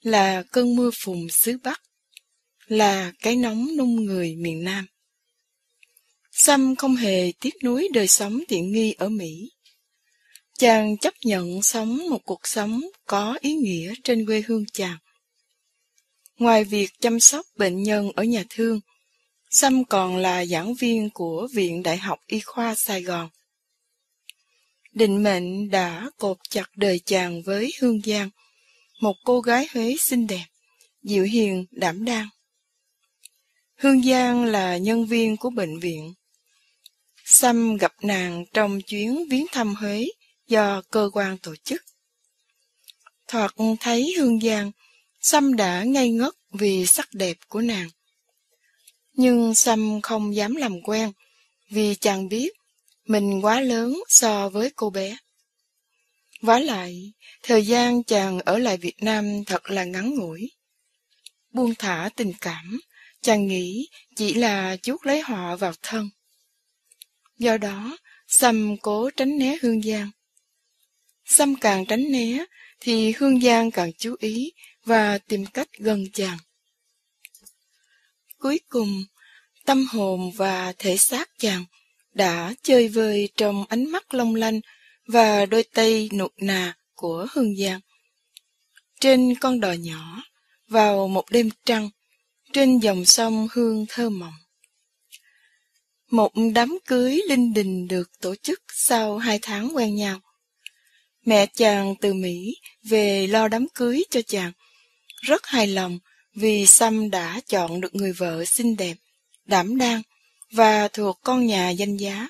là 0.00 0.42
cơn 0.52 0.76
mưa 0.76 0.90
phùn 1.04 1.26
xứ 1.30 1.58
Bắc, 1.64 1.82
là 2.66 3.12
cái 3.22 3.36
nóng 3.36 3.76
nung 3.76 4.04
người 4.04 4.36
miền 4.36 4.64
Nam. 4.64 4.86
Sam 6.32 6.76
không 6.76 6.96
hề 6.96 7.32
tiếc 7.40 7.54
nuối 7.64 7.88
đời 7.92 8.08
sống 8.08 8.40
tiện 8.48 8.72
nghi 8.72 8.92
ở 8.92 9.08
Mỹ. 9.08 9.50
Chàng 10.58 10.98
chấp 10.98 11.14
nhận 11.24 11.62
sống 11.62 12.10
một 12.10 12.20
cuộc 12.24 12.46
sống 12.46 12.80
có 13.06 13.38
ý 13.40 13.54
nghĩa 13.54 13.94
trên 14.04 14.26
quê 14.26 14.42
hương 14.46 14.64
chàng. 14.72 14.98
Ngoài 16.36 16.64
việc 16.64 16.90
chăm 17.00 17.20
sóc 17.20 17.46
bệnh 17.56 17.82
nhân 17.82 18.10
ở 18.16 18.24
nhà 18.24 18.44
thương, 18.50 18.80
Sam 19.50 19.84
còn 19.84 20.16
là 20.16 20.44
giảng 20.44 20.74
viên 20.74 21.10
của 21.10 21.48
Viện 21.54 21.82
Đại 21.82 21.96
học 21.96 22.20
Y 22.26 22.40
khoa 22.40 22.74
Sài 22.74 23.02
Gòn. 23.02 23.28
Định 24.92 25.22
mệnh 25.22 25.70
đã 25.70 26.10
cột 26.16 26.38
chặt 26.50 26.70
đời 26.76 27.00
chàng 27.04 27.42
với 27.42 27.72
Hương 27.80 28.00
Giang, 28.04 28.30
một 29.00 29.16
cô 29.24 29.40
gái 29.40 29.68
Huế 29.74 29.96
xinh 30.00 30.26
đẹp, 30.26 30.46
dịu 31.02 31.24
hiền, 31.24 31.66
đảm 31.70 32.04
đang. 32.04 32.28
Hương 33.74 34.02
Giang 34.02 34.44
là 34.44 34.76
nhân 34.76 35.06
viên 35.06 35.36
của 35.36 35.50
bệnh 35.50 35.78
viện. 35.78 36.14
Sam 37.24 37.76
gặp 37.76 37.92
nàng 38.02 38.44
trong 38.52 38.80
chuyến 38.80 39.28
viếng 39.28 39.46
thăm 39.52 39.74
Huế 39.74 40.06
do 40.46 40.82
cơ 40.90 41.10
quan 41.12 41.38
tổ 41.38 41.56
chức. 41.56 41.82
Thoạt 43.28 43.50
thấy 43.80 44.14
Hương 44.18 44.40
Giang, 44.40 44.72
Sam 45.20 45.56
đã 45.56 45.82
ngây 45.82 46.10
ngất 46.10 46.34
vì 46.52 46.86
sắc 46.86 47.08
đẹp 47.12 47.36
của 47.48 47.60
nàng. 47.60 47.88
Nhưng 49.18 49.54
sâm 49.54 50.00
không 50.00 50.34
dám 50.34 50.54
làm 50.54 50.80
quen, 50.82 51.12
vì 51.70 51.94
chàng 51.94 52.28
biết 52.28 52.48
mình 53.04 53.44
quá 53.44 53.60
lớn 53.60 54.02
so 54.08 54.48
với 54.48 54.70
cô 54.76 54.90
bé. 54.90 55.16
Vả 56.40 56.58
lại, 56.58 57.12
thời 57.42 57.66
gian 57.66 58.02
chàng 58.02 58.40
ở 58.40 58.58
lại 58.58 58.76
Việt 58.76 59.02
Nam 59.02 59.44
thật 59.46 59.70
là 59.70 59.84
ngắn 59.84 60.14
ngủi. 60.14 60.50
Buông 61.52 61.74
thả 61.74 62.10
tình 62.16 62.32
cảm, 62.40 62.80
chàng 63.22 63.46
nghĩ 63.46 63.88
chỉ 64.16 64.34
là 64.34 64.76
chút 64.76 64.96
lấy 65.04 65.20
họ 65.20 65.56
vào 65.56 65.72
thân. 65.82 66.10
Do 67.38 67.56
đó, 67.56 67.98
Sâm 68.26 68.76
cố 68.76 69.10
tránh 69.16 69.38
né 69.38 69.56
Hương 69.62 69.82
Giang. 69.82 70.10
Sâm 71.24 71.54
càng 71.56 71.86
tránh 71.86 72.12
né, 72.12 72.44
thì 72.80 73.12
Hương 73.12 73.40
Giang 73.40 73.70
càng 73.70 73.92
chú 73.98 74.16
ý 74.18 74.52
và 74.84 75.18
tìm 75.18 75.46
cách 75.46 75.68
gần 75.78 76.04
chàng. 76.12 76.38
Cuối 78.38 78.60
cùng, 78.68 79.04
tâm 79.64 79.86
hồn 79.90 80.30
và 80.36 80.72
thể 80.78 80.96
xác 80.96 81.28
chàng 81.38 81.64
đã 82.14 82.54
chơi 82.62 82.88
vơi 82.88 83.28
trong 83.36 83.64
ánh 83.68 83.90
mắt 83.90 84.14
long 84.14 84.34
lanh 84.34 84.60
và 85.06 85.46
đôi 85.46 85.62
tay 85.62 86.08
nụt 86.12 86.32
nà 86.36 86.76
của 86.94 87.26
Hương 87.30 87.56
Giang. 87.56 87.80
Trên 89.00 89.34
con 89.40 89.60
đò 89.60 89.72
nhỏ, 89.72 90.22
vào 90.68 91.08
một 91.08 91.30
đêm 91.30 91.48
trăng, 91.64 91.90
trên 92.52 92.78
dòng 92.78 93.04
sông 93.04 93.48
hương 93.52 93.86
thơ 93.88 94.08
mộng. 94.08 94.34
Một 96.10 96.32
đám 96.54 96.78
cưới 96.86 97.20
linh 97.28 97.52
đình 97.52 97.88
được 97.88 98.10
tổ 98.20 98.34
chức 98.34 98.62
sau 98.74 99.18
hai 99.18 99.38
tháng 99.42 99.76
quen 99.76 99.94
nhau. 99.94 100.20
Mẹ 101.24 101.46
chàng 101.46 101.94
từ 102.00 102.14
Mỹ 102.14 102.56
về 102.82 103.26
lo 103.26 103.48
đám 103.48 103.66
cưới 103.74 104.04
cho 104.10 104.22
chàng. 104.22 104.52
Rất 105.22 105.46
hài 105.46 105.66
lòng 105.66 105.98
vì 106.38 106.66
Sam 106.66 107.10
đã 107.10 107.40
chọn 107.48 107.80
được 107.80 107.94
người 107.94 108.12
vợ 108.12 108.44
xinh 108.44 108.76
đẹp, 108.76 108.96
đảm 109.44 109.78
đang 109.78 110.02
và 110.52 110.88
thuộc 110.88 111.20
con 111.24 111.46
nhà 111.46 111.70
danh 111.70 111.96
giá. 111.96 112.28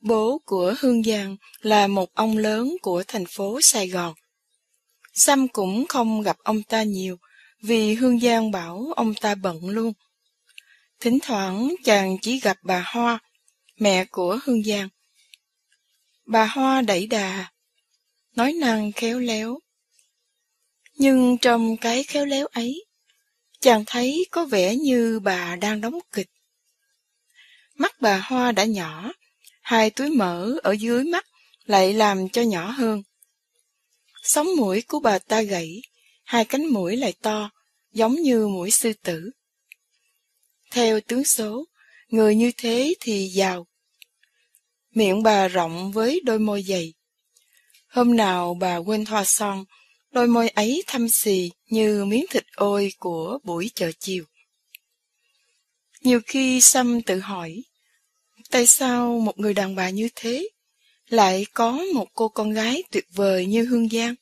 Bố 0.00 0.40
của 0.44 0.74
Hương 0.78 1.02
Giang 1.02 1.36
là 1.60 1.86
một 1.86 2.14
ông 2.14 2.36
lớn 2.36 2.76
của 2.82 3.04
thành 3.08 3.26
phố 3.26 3.60
Sài 3.62 3.88
Gòn. 3.88 4.14
Sam 5.14 5.48
cũng 5.48 5.86
không 5.88 6.22
gặp 6.22 6.36
ông 6.42 6.62
ta 6.62 6.82
nhiều 6.82 7.18
vì 7.62 7.94
Hương 7.94 8.20
Giang 8.20 8.50
bảo 8.50 8.92
ông 8.96 9.14
ta 9.14 9.34
bận 9.34 9.68
luôn. 9.68 9.92
Thỉnh 11.00 11.18
thoảng 11.22 11.74
chàng 11.84 12.16
chỉ 12.22 12.40
gặp 12.40 12.58
bà 12.62 12.84
Hoa, 12.86 13.18
mẹ 13.78 14.04
của 14.04 14.38
Hương 14.44 14.64
Giang. 14.64 14.88
Bà 16.26 16.46
Hoa 16.46 16.82
đẩy 16.82 17.06
đà, 17.06 17.50
nói 18.36 18.52
năng 18.52 18.92
khéo 18.92 19.18
léo. 19.18 19.58
Nhưng 20.98 21.38
trong 21.38 21.76
cái 21.76 22.04
khéo 22.04 22.26
léo 22.26 22.46
ấy, 22.46 22.84
chàng 23.60 23.84
thấy 23.86 24.26
có 24.30 24.46
vẻ 24.46 24.76
như 24.76 25.20
bà 25.20 25.56
đang 25.56 25.80
đóng 25.80 25.98
kịch. 26.12 26.28
Mắt 27.74 28.00
bà 28.00 28.18
Hoa 28.18 28.52
đã 28.52 28.64
nhỏ, 28.64 29.12
hai 29.62 29.90
túi 29.90 30.10
mỡ 30.10 30.52
ở 30.62 30.72
dưới 30.72 31.04
mắt 31.04 31.26
lại 31.64 31.92
làm 31.92 32.28
cho 32.28 32.42
nhỏ 32.42 32.70
hơn. 32.70 33.02
Sống 34.22 34.48
mũi 34.56 34.82
của 34.82 35.00
bà 35.00 35.18
ta 35.18 35.42
gãy, 35.42 35.82
hai 36.24 36.44
cánh 36.44 36.66
mũi 36.66 36.96
lại 36.96 37.12
to, 37.22 37.50
giống 37.92 38.14
như 38.14 38.48
mũi 38.48 38.70
sư 38.70 38.92
tử. 39.02 39.30
Theo 40.70 41.00
tướng 41.00 41.24
số, 41.24 41.64
người 42.08 42.34
như 42.34 42.52
thế 42.56 42.94
thì 43.00 43.28
giàu. 43.28 43.66
Miệng 44.94 45.22
bà 45.22 45.48
rộng 45.48 45.92
với 45.92 46.20
đôi 46.24 46.38
môi 46.38 46.62
dày. 46.62 46.94
Hôm 47.88 48.16
nào 48.16 48.54
bà 48.54 48.76
quên 48.76 49.04
thoa 49.04 49.24
son, 49.24 49.64
đôi 50.16 50.26
môi 50.26 50.48
ấy 50.48 50.82
thâm 50.86 51.08
xì 51.08 51.50
như 51.68 52.04
miếng 52.04 52.24
thịt 52.30 52.46
ôi 52.54 52.92
của 52.98 53.38
buổi 53.44 53.70
chợ 53.74 53.90
chiều. 53.98 54.24
Nhiều 56.00 56.20
khi 56.26 56.60
Sâm 56.60 57.02
tự 57.02 57.20
hỏi, 57.20 57.62
tại 58.50 58.66
sao 58.66 59.18
một 59.18 59.38
người 59.38 59.54
đàn 59.54 59.74
bà 59.74 59.90
như 59.90 60.08
thế 60.14 60.48
lại 61.08 61.46
có 61.54 61.72
một 61.94 62.08
cô 62.14 62.28
con 62.28 62.52
gái 62.52 62.82
tuyệt 62.90 63.04
vời 63.10 63.46
như 63.46 63.64
Hương 63.64 63.88
Giang? 63.88 64.14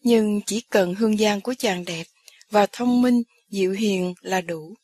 Nhưng 0.00 0.40
chỉ 0.46 0.60
cần 0.60 0.94
Hương 0.94 1.16
Giang 1.16 1.40
của 1.40 1.54
chàng 1.54 1.84
đẹp 1.84 2.06
và 2.50 2.66
thông 2.72 3.02
minh 3.02 3.22
dịu 3.50 3.72
hiền 3.72 4.14
là 4.20 4.40
đủ. 4.40 4.74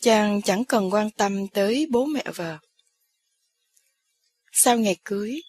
Chàng 0.00 0.42
chẳng 0.42 0.64
cần 0.64 0.90
quan 0.92 1.10
tâm 1.10 1.48
tới 1.48 1.86
bố 1.90 2.04
mẹ 2.06 2.24
vợ. 2.34 2.58
Sau 4.52 4.78
ngày 4.78 4.96
cưới, 5.04 5.40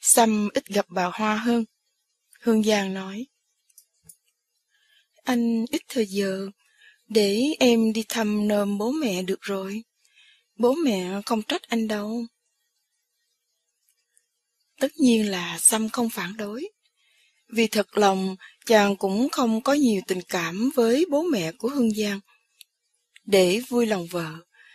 Sâm 0.00 0.48
ít 0.54 0.66
gặp 0.66 0.86
bà 0.88 1.04
Hoa 1.04 1.36
hơn. 1.36 1.64
Hương 2.38 2.62
Giang 2.62 2.94
nói, 2.94 3.26
Anh 5.24 5.64
ít 5.70 5.82
thời 5.88 6.06
giờ, 6.06 6.48
để 7.08 7.42
em 7.60 7.92
đi 7.92 8.04
thăm 8.08 8.48
nôm 8.48 8.78
bố 8.78 8.90
mẹ 8.90 9.22
được 9.22 9.40
rồi. 9.40 9.82
Bố 10.56 10.74
mẹ 10.84 11.22
không 11.26 11.42
trách 11.42 11.62
anh 11.62 11.88
đâu. 11.88 12.24
Tất 14.80 14.92
nhiên 14.96 15.30
là 15.30 15.58
Sâm 15.60 15.88
không 15.88 16.10
phản 16.10 16.36
đối. 16.36 16.68
Vì 17.48 17.66
thật 17.66 17.98
lòng, 17.98 18.36
chàng 18.66 18.96
cũng 18.96 19.28
không 19.28 19.62
có 19.62 19.72
nhiều 19.72 20.00
tình 20.06 20.20
cảm 20.28 20.70
với 20.74 21.06
bố 21.10 21.22
mẹ 21.22 21.52
của 21.52 21.68
Hương 21.68 21.90
Giang. 21.90 22.20
Để 23.24 23.60
vui 23.68 23.86
lòng 23.86 24.06
vợ, 24.06 24.32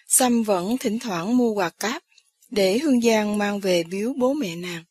Sâm 0.07 0.43
vẫn 0.43 0.77
thỉnh 0.77 0.99
thoảng 0.99 1.37
mua 1.37 1.51
quà 1.53 1.69
cáp 1.69 2.03
để 2.49 2.79
Hương 2.79 3.01
Giang 3.01 3.37
mang 3.37 3.59
về 3.59 3.83
biếu 3.83 4.13
bố 4.17 4.33
mẹ 4.33 4.55
nàng. 4.55 4.83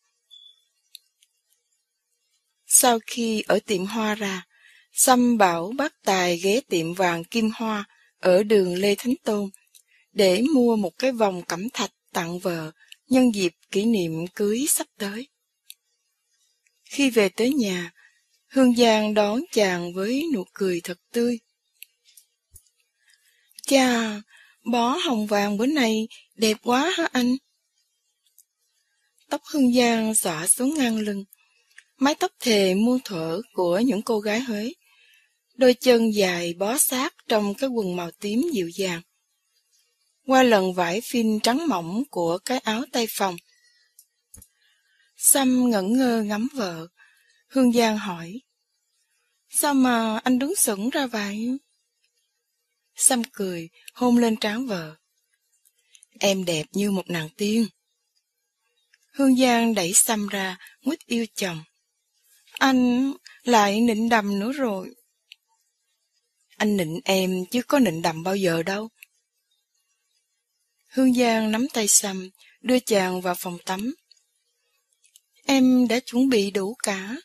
Sau 2.75 2.99
khi 3.07 3.43
ở 3.47 3.59
tiệm 3.59 3.85
hoa 3.85 4.15
ra, 4.15 4.45
Sâm 4.91 5.37
bảo 5.37 5.71
bác 5.77 6.03
Tài 6.03 6.37
ghé 6.37 6.59
tiệm 6.69 6.93
vàng 6.93 7.23
Kim 7.23 7.49
Hoa 7.55 7.85
ở 8.19 8.43
đường 8.43 8.75
Lê 8.75 8.95
Thánh 8.95 9.13
Tôn 9.23 9.49
để 10.13 10.43
mua 10.53 10.75
một 10.75 10.97
cái 10.97 11.11
vòng 11.11 11.41
cẩm 11.47 11.69
thạch 11.69 11.91
tặng 12.13 12.39
vợ 12.39 12.71
nhân 13.09 13.35
dịp 13.35 13.53
kỷ 13.71 13.85
niệm 13.85 14.27
cưới 14.35 14.65
sắp 14.69 14.87
tới. 14.97 15.27
Khi 16.85 17.09
về 17.09 17.29
tới 17.29 17.53
nhà, 17.53 17.91
Hương 18.47 18.75
Giang 18.75 19.13
đón 19.13 19.41
chàng 19.51 19.93
với 19.93 20.23
nụ 20.33 20.43
cười 20.53 20.81
thật 20.83 20.97
tươi. 21.11 21.39
Chà, 23.67 24.21
bó 24.71 24.97
hồng 25.05 25.27
vàng 25.27 25.57
bữa 25.57 25.65
nay 25.65 26.07
đẹp 26.35 26.57
quá 26.63 26.93
hả 26.97 27.07
anh? 27.11 27.35
Tóc 29.29 29.41
Hương 29.51 29.73
Giang 29.73 30.15
xõa 30.15 30.47
xuống 30.47 30.77
ngang 30.77 30.97
lưng, 30.97 31.23
mái 31.97 32.15
tóc 32.15 32.31
thề 32.39 32.75
muôn 32.75 32.99
thuở 33.03 33.41
của 33.53 33.79
những 33.79 34.01
cô 34.01 34.19
gái 34.19 34.39
Huế, 34.39 34.73
đôi 35.55 35.73
chân 35.73 36.13
dài 36.13 36.53
bó 36.53 36.77
sát 36.77 37.13
trong 37.27 37.53
cái 37.53 37.69
quần 37.69 37.95
màu 37.95 38.11
tím 38.11 38.41
dịu 38.53 38.69
dàng. 38.69 39.01
qua 40.27 40.43
lần 40.43 40.73
vải 40.73 41.01
phin 41.01 41.39
trắng 41.39 41.67
mỏng 41.67 42.03
của 42.11 42.37
cái 42.37 42.59
áo 42.59 42.83
tay 42.91 43.07
phòng. 43.09 43.35
sam 45.17 45.69
ngẩn 45.69 45.93
ngơ 45.93 46.23
ngắm 46.23 46.47
vợ. 46.53 46.87
Hương 47.47 47.71
Giang 47.71 47.97
hỏi. 47.97 48.41
Sao 49.49 49.73
mà 49.73 50.17
anh 50.17 50.39
đứng 50.39 50.55
sững 50.55 50.89
ra 50.89 51.07
vậy? 51.07 51.57
sam 52.95 53.21
cười, 53.31 53.69
hôn 53.93 54.17
lên 54.17 54.35
trán 54.35 54.67
vợ. 54.67 54.95
Em 56.19 56.45
đẹp 56.45 56.65
như 56.71 56.91
một 56.91 57.09
nàng 57.09 57.29
tiên. 57.37 57.67
Hương 59.13 59.35
Giang 59.35 59.75
đẩy 59.75 59.93
sam 59.93 60.27
ra, 60.27 60.57
nguyết 60.81 60.99
yêu 61.05 61.25
chồng. 61.35 61.63
Anh 62.59 63.13
lại 63.43 63.81
nịnh 63.81 64.09
đầm 64.09 64.39
nữa 64.39 64.51
rồi. 64.51 64.95
Anh 66.57 66.77
nịnh 66.77 66.99
em 67.05 67.45
chứ 67.51 67.61
có 67.63 67.79
nịnh 67.79 68.01
đầm 68.01 68.23
bao 68.23 68.35
giờ 68.35 68.63
đâu. 68.63 68.89
Hương 70.87 71.13
Giang 71.13 71.51
nắm 71.51 71.67
tay 71.73 71.87
sầm 71.87 72.29
đưa 72.61 72.79
chàng 72.79 73.21
vào 73.21 73.35
phòng 73.37 73.57
tắm. 73.65 73.95
Em 75.45 75.87
đã 75.87 75.99
chuẩn 75.99 76.29
bị 76.29 76.51
đủ 76.51 76.75
cả. 76.83 77.15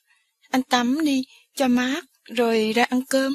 Anh 0.48 0.62
tắm 0.62 1.04
đi, 1.04 1.24
cho 1.54 1.68
mát, 1.68 2.04
rồi 2.24 2.72
ra 2.72 2.84
ăn 2.84 3.04
cơm. 3.08 3.34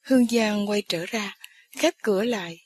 Hương 0.00 0.26
Giang 0.26 0.68
quay 0.68 0.82
trở 0.88 1.06
ra, 1.06 1.36
khép 1.78 1.94
cửa 2.02 2.24
lại. 2.24 2.58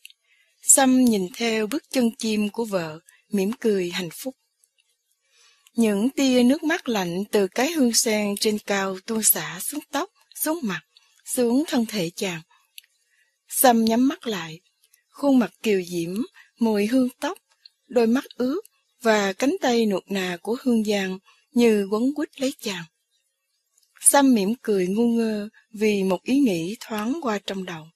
Sâm 0.62 1.04
nhìn 1.04 1.28
theo 1.36 1.66
bước 1.66 1.82
chân 1.90 2.10
chim 2.18 2.48
của 2.48 2.64
vợ, 2.64 3.00
mỉm 3.28 3.50
cười 3.60 3.90
hạnh 3.90 4.10
phúc. 4.12 4.36
Những 5.76 6.10
tia 6.10 6.42
nước 6.42 6.62
mắt 6.62 6.88
lạnh 6.88 7.24
từ 7.30 7.48
cái 7.48 7.72
hương 7.72 7.92
sen 7.92 8.34
trên 8.40 8.58
cao 8.58 8.98
tuôn 9.06 9.22
xả 9.22 9.60
xuống 9.60 9.80
tóc, 9.90 10.10
xuống 10.34 10.58
mặt, 10.62 10.80
xuống 11.24 11.64
thân 11.68 11.86
thể 11.86 12.10
chàng. 12.16 12.40
Sâm 13.48 13.84
nhắm 13.84 14.08
mắt 14.08 14.26
lại, 14.26 14.60
khuôn 15.10 15.38
mặt 15.38 15.50
kiều 15.62 15.82
diễm, 15.82 16.22
mùi 16.58 16.86
hương 16.86 17.08
tóc, 17.20 17.38
đôi 17.88 18.06
mắt 18.06 18.24
ướt 18.36 18.60
và 19.02 19.32
cánh 19.32 19.56
tay 19.60 19.86
nuột 19.86 20.02
nà 20.10 20.36
của 20.42 20.56
Hương 20.62 20.84
Giang 20.84 21.18
như 21.52 21.88
quấn 21.90 22.14
quýt 22.14 22.40
lấy 22.40 22.54
chàng. 22.60 22.84
Sâm 24.00 24.34
mỉm 24.34 24.54
cười 24.62 24.86
ngu 24.86 25.06
ngơ 25.06 25.48
vì 25.72 26.02
một 26.02 26.22
ý 26.22 26.38
nghĩ 26.38 26.76
thoáng 26.80 27.18
qua 27.22 27.38
trong 27.46 27.64
đầu. 27.64 27.88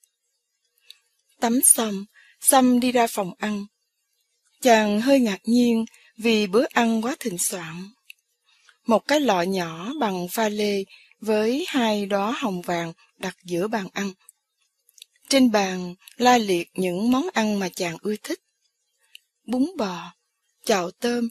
Tắm 1.39 1.59
xong, 1.63 2.05
Sâm 2.41 2.79
đi 2.79 2.91
ra 2.91 3.07
phòng 3.07 3.33
ăn. 3.37 3.65
Chàng 4.61 5.01
hơi 5.01 5.19
ngạc 5.19 5.39
nhiên 5.43 5.85
vì 6.21 6.47
bữa 6.47 6.65
ăn 6.73 7.01
quá 7.01 7.15
thịnh 7.19 7.37
soạn. 7.37 7.89
Một 8.85 9.07
cái 9.07 9.19
lọ 9.19 9.41
nhỏ 9.41 9.93
bằng 9.99 10.27
pha 10.31 10.49
lê 10.49 10.83
với 11.19 11.65
hai 11.67 12.05
đóa 12.05 12.31
hồng 12.31 12.61
vàng 12.61 12.93
đặt 13.17 13.37
giữa 13.43 13.67
bàn 13.67 13.87
ăn. 13.93 14.13
Trên 15.29 15.51
bàn 15.51 15.95
la 16.17 16.37
liệt 16.37 16.69
những 16.73 17.11
món 17.11 17.27
ăn 17.33 17.59
mà 17.59 17.69
chàng 17.69 17.97
ưa 18.01 18.15
thích. 18.23 18.39
Bún 19.45 19.71
bò, 19.77 20.13
chảo 20.65 20.91
tôm, 20.91 21.29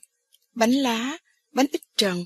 bánh 0.54 0.72
lá, 0.72 1.18
bánh 1.52 1.66
ít 1.72 1.82
trần. 1.96 2.24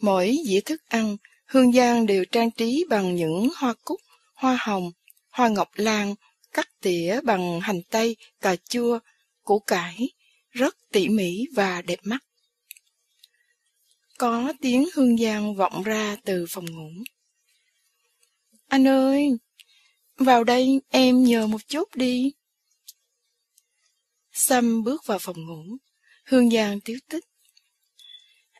Mỗi 0.00 0.38
dĩa 0.46 0.60
thức 0.60 0.82
ăn, 0.88 1.16
Hương 1.46 1.72
Giang 1.72 2.06
đều 2.06 2.24
trang 2.24 2.50
trí 2.50 2.84
bằng 2.88 3.16
những 3.16 3.48
hoa 3.56 3.74
cúc, 3.84 4.00
hoa 4.34 4.58
hồng, 4.60 4.90
hoa 5.30 5.48
ngọc 5.48 5.68
lan, 5.74 6.14
cắt 6.52 6.68
tỉa 6.80 7.20
bằng 7.24 7.60
hành 7.60 7.82
tây, 7.90 8.16
cà 8.40 8.56
chua, 8.56 8.98
củ 9.42 9.58
cải, 9.58 10.08
rất 10.52 10.76
tỉ 10.92 11.08
mỉ 11.08 11.46
và 11.54 11.82
đẹp 11.82 11.98
mắt. 12.02 12.24
Có 14.18 14.52
tiếng 14.60 14.88
Hương 14.94 15.16
Giang 15.16 15.54
vọng 15.54 15.82
ra 15.82 16.16
từ 16.24 16.46
phòng 16.48 16.66
ngủ. 16.66 16.90
Anh 18.68 18.88
ơi, 18.88 19.30
vào 20.16 20.44
đây 20.44 20.80
em 20.88 21.24
nhờ 21.24 21.46
một 21.46 21.68
chút 21.68 21.96
đi. 21.96 22.32
Sâm 24.32 24.84
bước 24.84 25.06
vào 25.06 25.18
phòng 25.18 25.46
ngủ. 25.46 25.76
Hương 26.24 26.50
Giang 26.50 26.80
tiếu 26.80 26.98
tích. 27.08 27.24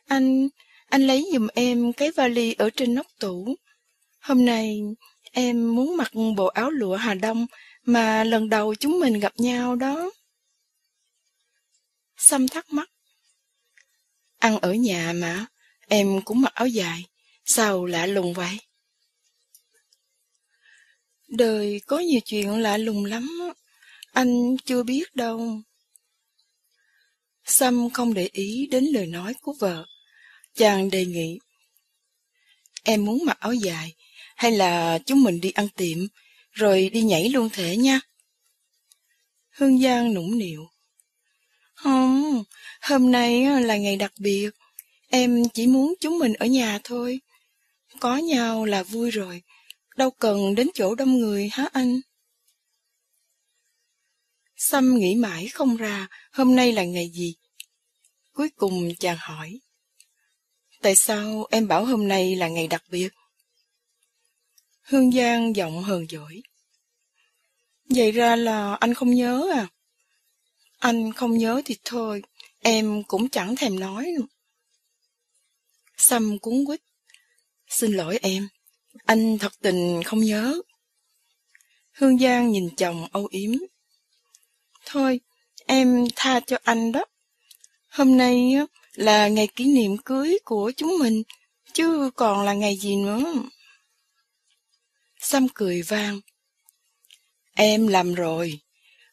Anh, 0.05 0.49
anh 0.85 1.07
lấy 1.07 1.25
giùm 1.33 1.47
em 1.53 1.93
cái 1.93 2.11
vali 2.11 2.53
ở 2.53 2.69
trên 2.69 2.95
nóc 2.95 3.07
tủ. 3.19 3.55
Hôm 4.19 4.45
nay 4.45 4.79
em 5.31 5.75
muốn 5.75 5.97
mặc 5.97 6.11
bộ 6.35 6.45
áo 6.45 6.71
lụa 6.71 6.95
Hà 6.95 7.13
Đông 7.13 7.45
mà 7.85 8.23
lần 8.23 8.49
đầu 8.49 8.75
chúng 8.75 8.99
mình 8.99 9.19
gặp 9.19 9.33
nhau 9.37 9.75
đó. 9.75 10.11
Sâm 12.25 12.47
thắc 12.47 12.73
mắc. 12.73 12.89
Ăn 14.37 14.59
ở 14.59 14.73
nhà 14.73 15.13
mà, 15.13 15.45
em 15.87 16.21
cũng 16.25 16.41
mặc 16.41 16.53
áo 16.53 16.67
dài, 16.67 17.05
sao 17.45 17.85
lạ 17.85 18.05
lùng 18.05 18.33
vậy? 18.33 18.57
Đời 21.27 21.81
có 21.87 21.99
nhiều 21.99 22.19
chuyện 22.25 22.61
lạ 22.61 22.77
lùng 22.77 23.05
lắm, 23.05 23.39
anh 24.11 24.57
chưa 24.65 24.83
biết 24.83 25.15
đâu. 25.15 25.61
Sâm 27.45 27.89
không 27.89 28.13
để 28.13 28.29
ý 28.33 28.67
đến 28.71 28.85
lời 28.85 29.07
nói 29.07 29.33
của 29.41 29.53
vợ. 29.59 29.85
Chàng 30.55 30.89
đề 30.89 31.05
nghị. 31.05 31.39
Em 32.83 33.05
muốn 33.05 33.25
mặc 33.25 33.39
áo 33.39 33.53
dài, 33.53 33.95
hay 34.35 34.51
là 34.51 34.99
chúng 35.05 35.23
mình 35.23 35.41
đi 35.41 35.51
ăn 35.51 35.69
tiệm, 35.69 35.97
rồi 36.51 36.89
đi 36.89 37.01
nhảy 37.01 37.29
luôn 37.29 37.49
thể 37.49 37.77
nha. 37.77 37.99
Hương 39.49 39.81
Giang 39.81 40.13
nũng 40.13 40.37
nịu. 40.37 40.72
Không, 41.73 42.43
hôm 42.81 43.11
nay 43.11 43.61
là 43.61 43.77
ngày 43.77 43.95
đặc 43.97 44.13
biệt. 44.17 44.49
Em 45.09 45.43
chỉ 45.53 45.67
muốn 45.67 45.93
chúng 45.99 46.19
mình 46.19 46.33
ở 46.33 46.45
nhà 46.45 46.79
thôi. 46.83 47.19
Có 47.99 48.17
nhau 48.17 48.65
là 48.65 48.83
vui 48.83 49.11
rồi. 49.11 49.41
Đâu 49.95 50.11
cần 50.11 50.55
đến 50.55 50.67
chỗ 50.73 50.95
đông 50.95 51.19
người 51.19 51.49
hả 51.51 51.69
anh? 51.73 52.01
Xăm 54.55 54.97
nghĩ 54.97 55.15
mãi 55.15 55.47
không 55.47 55.77
ra 55.77 56.07
hôm 56.31 56.55
nay 56.55 56.71
là 56.71 56.83
ngày 56.83 57.09
gì. 57.13 57.35
Cuối 58.33 58.49
cùng 58.55 58.95
chàng 58.99 59.17
hỏi. 59.19 59.59
Tại 60.81 60.95
sao 60.95 61.47
em 61.51 61.67
bảo 61.67 61.85
hôm 61.85 62.07
nay 62.07 62.35
là 62.35 62.47
ngày 62.47 62.67
đặc 62.67 62.83
biệt? 62.89 63.09
Hương 64.81 65.11
Giang 65.11 65.55
giọng 65.55 65.83
hờn 65.83 66.07
dỗi. 66.09 66.41
Vậy 67.89 68.11
ra 68.11 68.35
là 68.35 68.75
anh 68.75 68.93
không 68.93 69.13
nhớ 69.13 69.49
à? 69.53 69.67
Anh 70.83 71.13
không 71.13 71.37
nhớ 71.37 71.61
thì 71.65 71.75
thôi, 71.85 72.21
em 72.61 73.03
cũng 73.03 73.29
chẳng 73.29 73.55
thèm 73.55 73.79
nói. 73.79 74.13
Sâm 75.97 76.39
cuốn 76.39 76.65
quýt. 76.65 76.79
Xin 77.67 77.91
lỗi 77.91 78.19
em, 78.21 78.47
anh 79.05 79.37
thật 79.37 79.53
tình 79.61 80.03
không 80.05 80.19
nhớ. 80.19 80.61
Hương 81.91 82.19
Giang 82.19 82.51
nhìn 82.51 82.69
chồng 82.77 83.07
âu 83.11 83.27
yếm. 83.31 83.51
Thôi, 84.85 85.19
em 85.65 86.05
tha 86.15 86.39
cho 86.39 86.57
anh 86.63 86.91
đó. 86.91 87.05
Hôm 87.89 88.17
nay 88.17 88.53
là 88.93 89.27
ngày 89.27 89.47
kỷ 89.55 89.65
niệm 89.65 89.97
cưới 89.97 90.37
của 90.45 90.71
chúng 90.77 90.99
mình, 90.99 91.23
chứ 91.73 92.11
còn 92.15 92.45
là 92.45 92.53
ngày 92.53 92.77
gì 92.77 92.95
nữa. 92.95 93.33
Sâm 95.19 95.47
cười 95.53 95.81
vang. 95.81 96.19
Em 97.53 97.87
làm 97.87 98.13
rồi, 98.13 98.59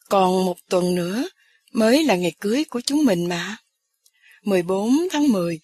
còn 0.09 0.45
một 0.45 0.57
tuần 0.69 0.95
nữa 0.95 1.27
mới 1.71 2.03
là 2.03 2.15
ngày 2.15 2.33
cưới 2.39 2.63
của 2.69 2.81
chúng 2.81 3.05
mình 3.05 3.25
mà. 3.25 3.57
14 4.43 4.97
tháng 5.11 5.31
10 5.31 5.59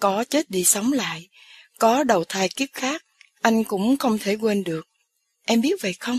Có 0.00 0.24
chết 0.24 0.50
đi 0.50 0.64
sống 0.64 0.92
lại, 0.92 1.28
có 1.78 2.04
đầu 2.04 2.24
thai 2.24 2.48
kiếp 2.48 2.68
khác, 2.72 3.04
anh 3.42 3.64
cũng 3.64 3.96
không 3.96 4.18
thể 4.18 4.36
quên 4.36 4.64
được. 4.64 4.88
Em 5.46 5.60
biết 5.60 5.82
vậy 5.82 5.92
không? 6.00 6.18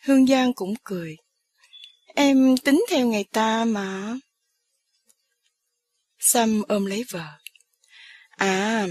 Hương 0.00 0.26
Giang 0.26 0.52
cũng 0.52 0.74
cười. 0.84 1.16
Em 2.14 2.56
tính 2.56 2.84
theo 2.90 3.06
ngày 3.06 3.24
ta 3.32 3.64
mà. 3.64 4.18
Sam 6.18 6.62
ôm 6.68 6.86
lấy 6.86 7.04
vợ. 7.10 7.28
À, 8.30 8.86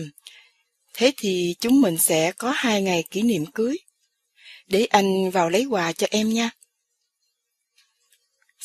thế 0.93 1.11
thì 1.17 1.55
chúng 1.59 1.81
mình 1.81 1.97
sẽ 1.97 2.31
có 2.31 2.51
hai 2.55 2.81
ngày 2.81 3.03
kỷ 3.11 3.21
niệm 3.21 3.45
cưới. 3.45 3.77
Để 4.67 4.85
anh 4.85 5.31
vào 5.31 5.49
lấy 5.49 5.65
quà 5.65 5.93
cho 5.93 6.07
em 6.09 6.29
nha. 6.33 6.49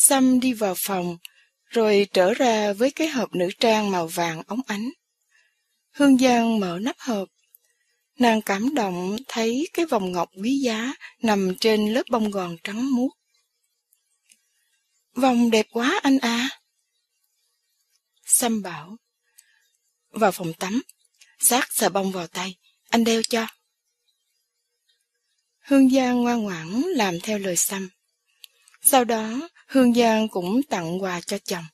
Sam 0.00 0.40
đi 0.40 0.52
vào 0.52 0.74
phòng, 0.76 1.18
rồi 1.64 2.06
trở 2.12 2.34
ra 2.34 2.72
với 2.72 2.90
cái 2.90 3.08
hộp 3.08 3.34
nữ 3.34 3.48
trang 3.60 3.90
màu 3.90 4.06
vàng 4.06 4.42
óng 4.46 4.60
ánh. 4.66 4.90
Hương 5.90 6.18
Giang 6.18 6.60
mở 6.60 6.78
nắp 6.82 6.96
hộp. 6.98 7.28
Nàng 8.18 8.42
cảm 8.42 8.74
động 8.74 9.16
thấy 9.28 9.68
cái 9.72 9.86
vòng 9.86 10.12
ngọc 10.12 10.30
quý 10.42 10.58
giá 10.58 10.92
nằm 11.22 11.54
trên 11.60 11.92
lớp 11.92 12.02
bông 12.10 12.30
gòn 12.30 12.56
trắng 12.64 12.94
muốt. 12.94 13.10
Vòng 15.14 15.50
đẹp 15.50 15.66
quá 15.70 16.00
anh 16.02 16.18
à. 16.18 16.48
Sam 18.24 18.62
bảo. 18.62 18.96
Vào 20.10 20.32
phòng 20.32 20.52
tắm, 20.52 20.82
sát 21.38 21.72
xà 21.72 21.88
bông 21.88 22.12
vào 22.12 22.26
tay, 22.26 22.56
anh 22.88 23.04
đeo 23.04 23.22
cho. 23.22 23.46
Hương 25.58 25.90
Giang 25.90 26.22
ngoan 26.22 26.42
ngoãn 26.42 26.82
làm 26.94 27.20
theo 27.20 27.38
lời 27.38 27.56
Sam. 27.56 27.88
Sau 28.82 29.04
đó, 29.04 29.48
Hương 29.68 29.94
Giang 29.94 30.28
cũng 30.28 30.62
tặng 30.62 31.02
quà 31.02 31.20
cho 31.20 31.38
chồng. 31.38 31.64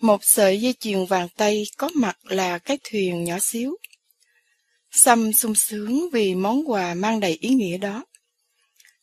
Một 0.00 0.20
sợi 0.22 0.60
dây 0.60 0.74
chuyền 0.80 1.06
vàng 1.06 1.28
tây 1.36 1.64
có 1.76 1.90
mặt 1.94 2.18
là 2.22 2.58
cái 2.58 2.78
thuyền 2.84 3.24
nhỏ 3.24 3.38
xíu. 3.40 3.76
Xăm 4.90 5.32
sung 5.32 5.54
sướng 5.54 6.10
vì 6.12 6.34
món 6.34 6.70
quà 6.70 6.94
mang 6.94 7.20
đầy 7.20 7.32
ý 7.40 7.48
nghĩa 7.48 7.78
đó. 7.78 8.04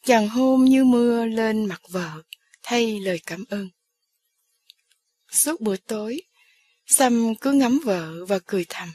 chàng 0.05 0.27
hôn 0.29 0.65
như 0.65 0.83
mưa 0.83 1.25
lên 1.25 1.65
mặt 1.65 1.81
vợ, 1.89 2.21
thay 2.63 2.99
lời 2.99 3.19
cảm 3.25 3.43
ơn. 3.49 3.69
Suốt 5.31 5.61
bữa 5.61 5.75
tối, 5.75 6.21
Xăm 6.87 7.33
cứ 7.41 7.51
ngắm 7.51 7.79
vợ 7.85 8.25
và 8.25 8.39
cười 8.45 8.65
thầm. 8.69 8.89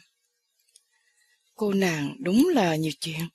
Cô 1.55 1.73
nàng 1.73 2.17
đúng 2.19 2.49
là 2.55 2.77
nhiều 2.77 2.93
chuyện. 3.01 3.29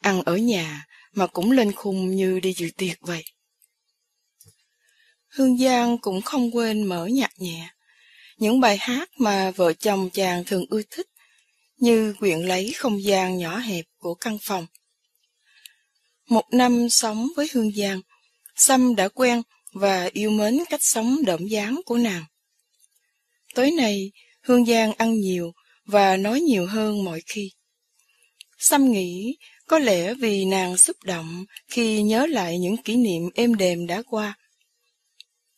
Ăn 0.00 0.22
ở 0.22 0.36
nhà 0.36 0.86
mà 1.12 1.26
cũng 1.26 1.50
lên 1.50 1.72
khung 1.72 2.10
như 2.10 2.40
đi 2.40 2.52
dự 2.52 2.70
tiệc 2.76 3.00
vậy. 3.00 3.24
Hương 5.32 5.58
Giang 5.58 5.98
cũng 5.98 6.22
không 6.22 6.56
quên 6.56 6.84
mở 6.84 7.06
nhạc 7.06 7.32
nhẹ. 7.38 7.68
Những 8.36 8.60
bài 8.60 8.76
hát 8.80 9.10
mà 9.18 9.50
vợ 9.50 9.72
chồng 9.72 10.10
chàng 10.10 10.44
thường 10.44 10.64
ưa 10.70 10.82
thích, 10.90 11.06
như 11.76 12.14
quyện 12.18 12.40
lấy 12.40 12.72
không 12.76 13.02
gian 13.02 13.38
nhỏ 13.38 13.58
hẹp 13.58 13.84
của 13.98 14.14
căn 14.14 14.38
phòng. 14.42 14.66
Một 16.28 16.44
năm 16.52 16.88
sống 16.88 17.28
với 17.36 17.48
Hương 17.52 17.72
Giang, 17.72 18.00
Sâm 18.56 18.94
đã 18.96 19.08
quen 19.08 19.42
và 19.72 20.10
yêu 20.12 20.30
mến 20.30 20.58
cách 20.70 20.82
sống 20.82 21.24
đậm 21.24 21.46
dáng 21.46 21.80
của 21.86 21.96
nàng. 21.96 22.24
Tối 23.54 23.70
nay, 23.70 24.12
Hương 24.42 24.66
Giang 24.66 24.92
ăn 24.92 25.20
nhiều 25.20 25.52
và 25.84 26.16
nói 26.16 26.40
nhiều 26.40 26.66
hơn 26.66 27.04
mọi 27.04 27.22
khi. 27.26 27.50
Sâm 28.58 28.92
nghĩ 28.92 29.36
có 29.66 29.78
lẽ 29.78 30.14
vì 30.14 30.44
nàng 30.44 30.76
xúc 30.76 30.96
động 31.04 31.44
khi 31.68 32.02
nhớ 32.02 32.26
lại 32.26 32.58
những 32.58 32.76
kỷ 32.76 32.96
niệm 32.96 33.30
êm 33.34 33.54
đềm 33.54 33.86
đã 33.86 34.02
qua. 34.06 34.38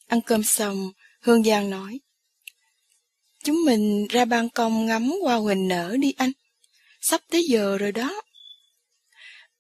Ăn 0.07 0.21
cơm 0.21 0.43
xong, 0.43 0.93
Hương 1.21 1.45
Giang 1.45 1.71
nói. 1.71 2.01
Chúng 3.45 3.65
mình 3.65 4.07
ra 4.11 4.25
ban 4.25 4.51
công 4.51 4.87
ngắm 4.87 5.11
hoa 5.23 5.37
huỳnh 5.37 5.69
nở 5.69 5.97
đi 6.01 6.13
anh. 6.17 6.33
Sắp 7.01 7.21
tới 7.31 7.45
giờ 7.49 7.79
rồi 7.79 7.93
đó. 7.93 8.23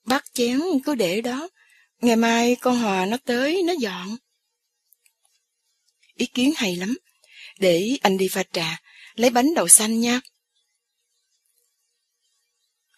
Bát 0.04 0.24
chén 0.32 0.60
cứ 0.84 0.94
để 0.94 1.20
đó. 1.20 1.48
Ngày 2.00 2.16
mai 2.16 2.56
con 2.60 2.78
Hòa 2.78 3.06
nó 3.06 3.16
tới, 3.24 3.62
nó 3.62 3.72
dọn. 3.72 4.16
Ý 6.14 6.26
kiến 6.26 6.52
hay 6.56 6.76
lắm. 6.76 6.98
Để 7.58 7.96
anh 8.02 8.16
đi 8.16 8.28
pha 8.28 8.42
trà, 8.52 8.82
lấy 9.14 9.30
bánh 9.30 9.54
đậu 9.54 9.68
xanh 9.68 10.00
nha. 10.00 10.20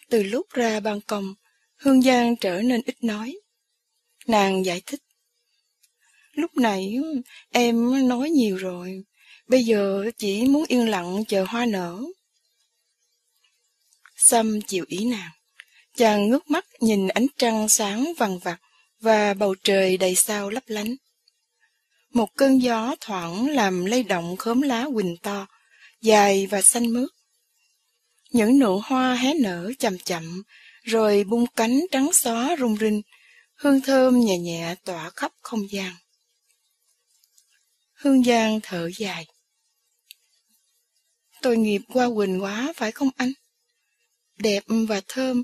Từ 0.08 0.22
lúc 0.22 0.50
ra 0.50 0.80
ban 0.80 1.00
công, 1.00 1.34
Hương 1.76 2.02
Giang 2.02 2.36
trở 2.36 2.62
nên 2.62 2.82
ít 2.86 3.04
nói. 3.04 3.36
Nàng 4.26 4.64
giải 4.64 4.82
thích. 4.86 5.00
Lúc 6.36 6.56
nãy 6.56 6.94
em 7.50 8.08
nói 8.08 8.30
nhiều 8.30 8.56
rồi, 8.56 9.04
bây 9.48 9.64
giờ 9.64 10.04
chỉ 10.18 10.46
muốn 10.46 10.64
yên 10.68 10.88
lặng 10.88 11.24
chờ 11.28 11.44
hoa 11.48 11.66
nở. 11.66 12.02
Sâm 14.16 14.60
chịu 14.62 14.84
ý 14.88 15.04
nàng. 15.04 15.30
Chàng 15.96 16.28
ngước 16.28 16.50
mắt 16.50 16.66
nhìn 16.80 17.08
ánh 17.08 17.26
trăng 17.38 17.68
sáng 17.68 18.12
vằn 18.18 18.38
vặt 18.38 18.58
và 19.00 19.34
bầu 19.34 19.54
trời 19.64 19.96
đầy 19.96 20.14
sao 20.14 20.50
lấp 20.50 20.62
lánh. 20.66 20.96
Một 22.12 22.28
cơn 22.36 22.62
gió 22.62 22.94
thoảng 23.00 23.48
làm 23.48 23.84
lay 23.84 24.02
động 24.02 24.36
khóm 24.36 24.62
lá 24.62 24.86
quỳnh 24.94 25.16
to, 25.22 25.46
dài 26.02 26.46
và 26.46 26.62
xanh 26.62 26.92
mướt. 26.92 27.08
Những 28.30 28.58
nụ 28.58 28.80
hoa 28.84 29.14
hé 29.14 29.34
nở 29.34 29.72
chậm 29.78 29.98
chậm, 29.98 30.42
rồi 30.82 31.24
bung 31.24 31.46
cánh 31.46 31.80
trắng 31.90 32.12
xóa 32.12 32.56
rung 32.58 32.76
rinh, 32.76 33.02
hương 33.54 33.80
thơm 33.80 34.20
nhẹ 34.20 34.38
nhẹ 34.38 34.74
tỏa 34.84 35.10
khắp 35.10 35.32
không 35.42 35.70
gian. 35.70 35.92
Hương 38.06 38.24
Giang 38.24 38.60
thở 38.62 38.90
dài. 38.96 39.26
Tội 41.42 41.56
nghiệp 41.56 41.80
qua 41.92 42.08
quỳnh 42.16 42.42
quá 42.42 42.72
phải 42.76 42.92
không 42.92 43.08
anh? 43.16 43.32
Đẹp 44.38 44.62
và 44.66 45.00
thơm, 45.08 45.42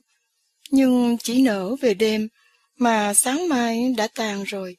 nhưng 0.70 1.16
chỉ 1.22 1.42
nở 1.42 1.76
về 1.80 1.94
đêm, 1.94 2.28
mà 2.76 3.14
sáng 3.14 3.48
mai 3.48 3.94
đã 3.96 4.08
tàn 4.14 4.44
rồi. 4.44 4.76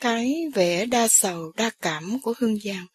Cái 0.00 0.44
vẻ 0.54 0.86
đa 0.86 1.08
sầu 1.08 1.52
đa 1.56 1.70
cảm 1.80 2.20
của 2.22 2.34
Hương 2.38 2.58
Giang 2.58 2.86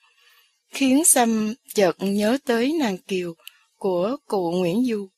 khiến 0.70 1.06
Sâm 1.06 1.54
chợt 1.74 1.96
nhớ 2.00 2.38
tới 2.46 2.74
nàng 2.80 2.98
Kiều 2.98 3.34
của 3.76 4.18
cụ 4.26 4.52
Nguyễn 4.52 4.86
Du. 4.86 5.10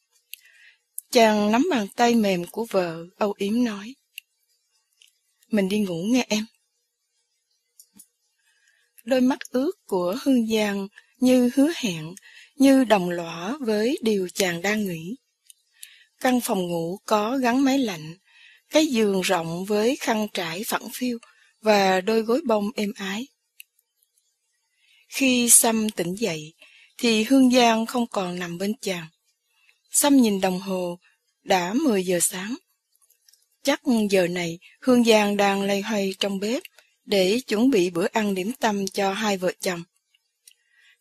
Chàng 1.11 1.51
nắm 1.51 1.67
bàn 1.71 1.87
tay 1.95 2.15
mềm 2.15 2.45
của 2.45 2.65
vợ, 2.69 3.05
âu 3.17 3.33
yếm 3.37 3.63
nói. 3.63 3.95
Mình 5.47 5.69
đi 5.69 5.79
ngủ 5.79 6.03
nghe 6.03 6.25
em. 6.29 6.45
Đôi 9.05 9.21
mắt 9.21 9.39
ướt 9.49 9.71
của 9.85 10.17
Hương 10.21 10.47
Giang 10.47 10.87
như 11.19 11.49
hứa 11.55 11.71
hẹn, 11.75 12.15
như 12.55 12.83
đồng 12.83 13.09
lõa 13.09 13.57
với 13.59 13.97
điều 14.01 14.29
chàng 14.33 14.61
đang 14.61 14.85
nghĩ. 14.85 15.15
Căn 16.19 16.41
phòng 16.41 16.67
ngủ 16.67 16.99
có 17.05 17.37
gắn 17.37 17.63
máy 17.63 17.79
lạnh, 17.79 18.17
cái 18.69 18.87
giường 18.87 19.21
rộng 19.21 19.65
với 19.65 19.95
khăn 19.95 20.27
trải 20.33 20.63
phẳng 20.67 20.89
phiu 20.93 21.19
và 21.61 22.01
đôi 22.01 22.21
gối 22.21 22.41
bông 22.45 22.69
êm 22.75 22.93
ái. 22.95 23.27
Khi 25.07 25.49
Sâm 25.49 25.89
tỉnh 25.89 26.15
dậy, 26.15 26.53
thì 26.97 27.23
Hương 27.23 27.51
Giang 27.51 27.85
không 27.85 28.07
còn 28.07 28.39
nằm 28.39 28.57
bên 28.57 28.73
chàng. 28.81 29.07
Sâm 29.91 30.17
nhìn 30.17 30.41
đồng 30.41 30.59
hồ, 30.59 30.99
đã 31.43 31.73
10 31.73 32.05
giờ 32.05 32.19
sáng. 32.19 32.55
Chắc 33.63 33.81
giờ 34.09 34.27
này 34.27 34.59
Hương 34.81 35.03
Giang 35.03 35.37
đang 35.37 35.61
lay 35.61 35.81
hoay 35.81 36.13
trong 36.19 36.39
bếp 36.39 36.63
để 37.05 37.39
chuẩn 37.47 37.69
bị 37.69 37.89
bữa 37.89 38.07
ăn 38.11 38.35
điểm 38.35 38.51
tâm 38.59 38.87
cho 38.87 39.13
hai 39.13 39.37
vợ 39.37 39.51
chồng. 39.59 39.83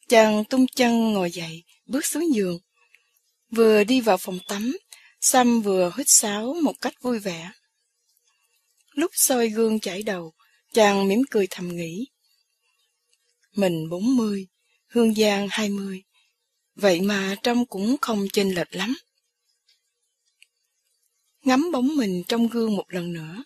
Chàng 0.08 0.44
tung 0.44 0.66
chân 0.66 1.12
ngồi 1.12 1.30
dậy, 1.30 1.64
bước 1.86 2.06
xuống 2.06 2.34
giường. 2.34 2.58
Vừa 3.50 3.84
đi 3.84 4.00
vào 4.00 4.16
phòng 4.16 4.38
tắm, 4.48 4.76
Sam 5.20 5.62
vừa 5.62 5.92
hít 5.96 6.08
sáo 6.08 6.56
một 6.62 6.74
cách 6.80 6.94
vui 7.02 7.18
vẻ. 7.18 7.50
Lúc 8.90 9.10
soi 9.14 9.48
gương 9.48 9.80
chảy 9.80 10.02
đầu, 10.02 10.34
chàng 10.72 11.08
mỉm 11.08 11.22
cười 11.30 11.46
thầm 11.50 11.76
nghĩ. 11.76 12.06
Mình 13.52 13.88
bốn 13.88 14.16
mươi, 14.16 14.46
Hương 14.86 15.14
Giang 15.14 15.48
hai 15.50 15.68
mươi, 15.68 16.02
vậy 16.74 17.00
mà 17.00 17.36
trông 17.42 17.66
cũng 17.66 17.96
không 18.00 18.26
chênh 18.32 18.54
lệch 18.54 18.74
lắm. 18.74 18.96
Ngắm 21.42 21.70
bóng 21.72 21.96
mình 21.96 22.22
trong 22.28 22.48
gương 22.48 22.76
một 22.76 22.84
lần 22.88 23.12
nữa, 23.12 23.44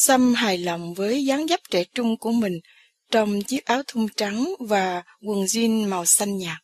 Sâm 0.00 0.34
hài 0.34 0.58
lòng 0.58 0.94
với 0.94 1.24
dáng 1.24 1.46
dấp 1.48 1.60
trẻ 1.70 1.84
trung 1.94 2.16
của 2.16 2.32
mình 2.32 2.60
trong 3.10 3.42
chiếc 3.42 3.64
áo 3.64 3.82
thun 3.86 4.06
trắng 4.16 4.54
và 4.58 5.02
quần 5.22 5.44
jean 5.44 5.88
màu 5.88 6.06
xanh 6.06 6.38
nhạt. 6.38 6.58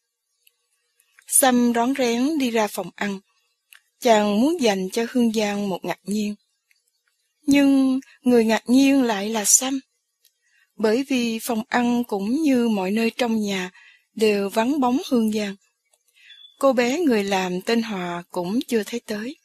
Sâm 1.27 1.73
rón 1.75 1.95
rén 1.99 2.39
đi 2.39 2.51
ra 2.51 2.67
phòng 2.67 2.91
ăn. 2.95 3.21
Chàng 4.01 4.41
muốn 4.41 4.61
dành 4.61 4.89
cho 4.93 5.07
Hương 5.11 5.33
Giang 5.33 5.69
một 5.69 5.85
ngạc 5.85 5.99
nhiên. 6.03 6.35
Nhưng 7.47 8.01
người 8.23 8.45
ngạc 8.45 8.63
nhiên 8.67 9.03
lại 9.03 9.29
là 9.29 9.45
Sâm. 9.45 9.81
Bởi 10.77 11.05
vì 11.09 11.39
phòng 11.39 11.63
ăn 11.69 12.05
cũng 12.05 12.43
như 12.43 12.69
mọi 12.69 12.91
nơi 12.91 13.11
trong 13.11 13.41
nhà 13.41 13.71
đều 14.15 14.49
vắng 14.49 14.81
bóng 14.81 14.99
Hương 15.11 15.33
Giang. 15.33 15.57
Cô 16.59 16.73
bé 16.73 16.99
người 16.99 17.25
làm 17.25 17.61
tên 17.61 17.83
Hòa 17.83 18.23
cũng 18.31 18.59
chưa 18.69 18.83
thấy 18.83 19.01
tới. 19.01 19.37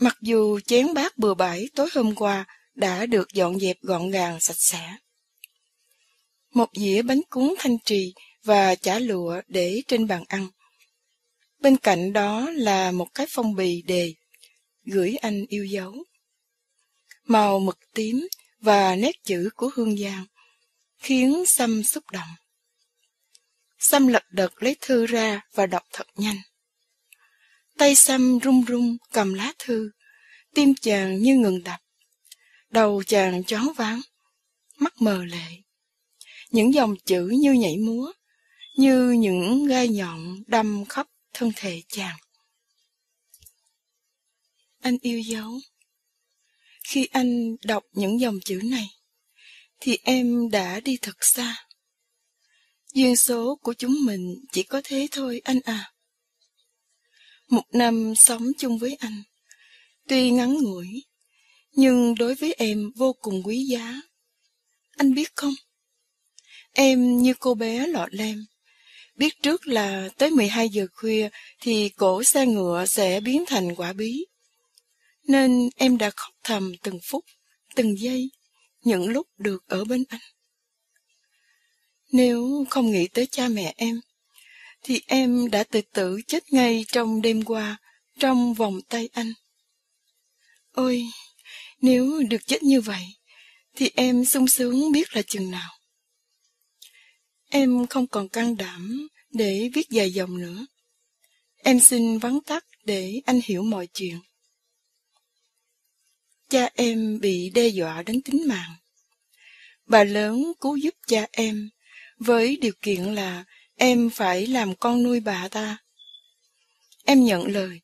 Mặc 0.00 0.16
dù 0.20 0.60
chén 0.60 0.94
bát 0.94 1.18
bừa 1.18 1.34
bãi 1.34 1.68
tối 1.74 1.88
hôm 1.94 2.14
qua 2.14 2.46
đã 2.78 3.06
được 3.06 3.32
dọn 3.32 3.60
dẹp 3.60 3.76
gọn 3.82 4.10
gàng 4.10 4.40
sạch 4.40 4.56
sẽ. 4.58 4.96
Một 6.50 6.68
dĩa 6.74 7.02
bánh 7.02 7.20
cuốn 7.30 7.54
thanh 7.58 7.78
trì 7.84 8.14
và 8.44 8.74
chả 8.74 8.98
lụa 8.98 9.40
để 9.48 9.82
trên 9.88 10.06
bàn 10.06 10.24
ăn. 10.28 10.48
Bên 11.60 11.76
cạnh 11.76 12.12
đó 12.12 12.50
là 12.50 12.92
một 12.92 13.08
cái 13.14 13.26
phong 13.30 13.54
bì 13.54 13.82
đề, 13.82 14.14
gửi 14.84 15.16
anh 15.16 15.44
yêu 15.48 15.64
dấu. 15.64 15.94
Màu 17.24 17.58
mực 17.58 17.78
tím 17.94 18.28
và 18.60 18.96
nét 18.96 19.24
chữ 19.24 19.50
của 19.54 19.70
Hương 19.74 19.98
Giang 19.98 20.26
khiến 20.98 21.44
Sâm 21.46 21.82
xúc 21.84 22.04
động. 22.12 22.28
Sâm 23.78 24.06
lật 24.06 24.24
đật 24.30 24.52
lấy 24.62 24.76
thư 24.80 25.06
ra 25.06 25.40
và 25.54 25.66
đọc 25.66 25.82
thật 25.92 26.06
nhanh. 26.14 26.38
Tay 27.78 27.94
Sâm 27.94 28.38
run 28.38 28.64
run 28.64 28.96
cầm 29.12 29.34
lá 29.34 29.52
thư, 29.58 29.90
tim 30.54 30.74
chàng 30.74 31.18
như 31.18 31.36
ngừng 31.36 31.62
đập. 31.62 31.80
Đầu 32.70 33.02
chàng 33.06 33.44
chóng 33.44 33.72
váng, 33.76 34.00
mắt 34.78 34.94
mờ 35.00 35.24
lệ. 35.24 35.62
Những 36.50 36.74
dòng 36.74 36.94
chữ 37.04 37.28
như 37.40 37.52
nhảy 37.52 37.76
múa, 37.76 38.12
như 38.76 39.10
những 39.10 39.66
gai 39.66 39.88
nhọn 39.88 40.42
đâm 40.46 40.84
khắp 40.84 41.06
thân 41.32 41.52
thể 41.56 41.82
chàng. 41.88 42.16
Anh 44.80 44.96
yêu 45.02 45.20
dấu. 45.20 45.60
Khi 46.88 47.06
anh 47.12 47.56
đọc 47.64 47.82
những 47.92 48.20
dòng 48.20 48.38
chữ 48.44 48.60
này, 48.64 48.88
thì 49.80 49.98
em 50.02 50.50
đã 50.50 50.80
đi 50.80 50.98
thật 51.02 51.16
xa. 51.20 51.66
Duyên 52.94 53.16
số 53.16 53.58
của 53.62 53.74
chúng 53.74 53.94
mình 54.04 54.34
chỉ 54.52 54.62
có 54.62 54.80
thế 54.84 55.08
thôi 55.10 55.40
anh 55.44 55.60
à. 55.64 55.92
Một 57.48 57.64
năm 57.72 58.14
sống 58.16 58.46
chung 58.58 58.78
với 58.78 58.96
anh, 59.00 59.22
tuy 60.08 60.30
ngắn 60.30 60.54
ngủi, 60.54 61.04
nhưng 61.78 62.14
đối 62.14 62.34
với 62.34 62.54
em 62.58 62.90
vô 62.96 63.12
cùng 63.12 63.42
quý 63.44 63.64
giá. 63.64 64.00
Anh 64.96 65.14
biết 65.14 65.36
không? 65.36 65.54
Em 66.72 67.22
như 67.22 67.34
cô 67.40 67.54
bé 67.54 67.86
lọ 67.86 68.06
lem, 68.10 68.46
biết 69.14 69.42
trước 69.42 69.66
là 69.66 70.08
tới 70.18 70.30
12 70.30 70.68
giờ 70.68 70.86
khuya 70.94 71.28
thì 71.60 71.88
cổ 71.88 72.24
xe 72.24 72.46
ngựa 72.46 72.86
sẽ 72.86 73.20
biến 73.20 73.44
thành 73.46 73.74
quả 73.74 73.92
bí. 73.92 74.26
nên 75.28 75.70
em 75.76 75.98
đã 75.98 76.10
khóc 76.16 76.34
thầm 76.44 76.72
từng 76.82 76.98
phút, 77.10 77.24
từng 77.74 78.00
giây, 78.00 78.30
những 78.82 79.08
lúc 79.08 79.26
được 79.36 79.66
ở 79.66 79.84
bên 79.84 80.04
anh. 80.08 80.20
Nếu 82.12 82.66
không 82.70 82.90
nghĩ 82.90 83.08
tới 83.08 83.26
cha 83.26 83.48
mẹ 83.48 83.74
em, 83.76 84.00
thì 84.82 85.00
em 85.06 85.50
đã 85.50 85.64
tự 85.64 85.80
tử 85.92 86.18
chết 86.26 86.52
ngay 86.52 86.84
trong 86.88 87.22
đêm 87.22 87.44
qua, 87.44 87.76
trong 88.18 88.54
vòng 88.54 88.80
tay 88.88 89.08
anh. 89.12 89.32
Ôi, 90.72 91.04
nếu 91.80 92.22
được 92.30 92.46
chết 92.46 92.62
như 92.62 92.80
vậy, 92.80 93.04
thì 93.76 93.90
em 93.94 94.24
sung 94.24 94.48
sướng 94.48 94.92
biết 94.92 95.16
là 95.16 95.22
chừng 95.22 95.50
nào. 95.50 95.70
Em 97.50 97.86
không 97.86 98.06
còn 98.06 98.28
can 98.28 98.56
đảm 98.56 99.08
để 99.30 99.70
viết 99.74 99.90
dài 99.90 100.12
dòng 100.12 100.40
nữa. 100.40 100.66
Em 101.56 101.80
xin 101.80 102.18
vắn 102.18 102.40
tắt 102.46 102.64
để 102.84 103.20
anh 103.26 103.40
hiểu 103.44 103.62
mọi 103.62 103.86
chuyện. 103.86 104.20
Cha 106.48 106.70
em 106.74 107.20
bị 107.20 107.50
đe 107.54 107.68
dọa 107.68 108.02
đến 108.02 108.22
tính 108.22 108.48
mạng. 108.48 108.74
Bà 109.86 110.04
lớn 110.04 110.52
cứu 110.60 110.76
giúp 110.76 110.94
cha 111.06 111.26
em 111.32 111.70
với 112.18 112.56
điều 112.56 112.72
kiện 112.82 113.02
là 113.14 113.44
em 113.76 114.10
phải 114.10 114.46
làm 114.46 114.74
con 114.74 115.02
nuôi 115.02 115.20
bà 115.20 115.48
ta. 115.48 115.78
Em 117.04 117.24
nhận 117.24 117.46
lời 117.46 117.80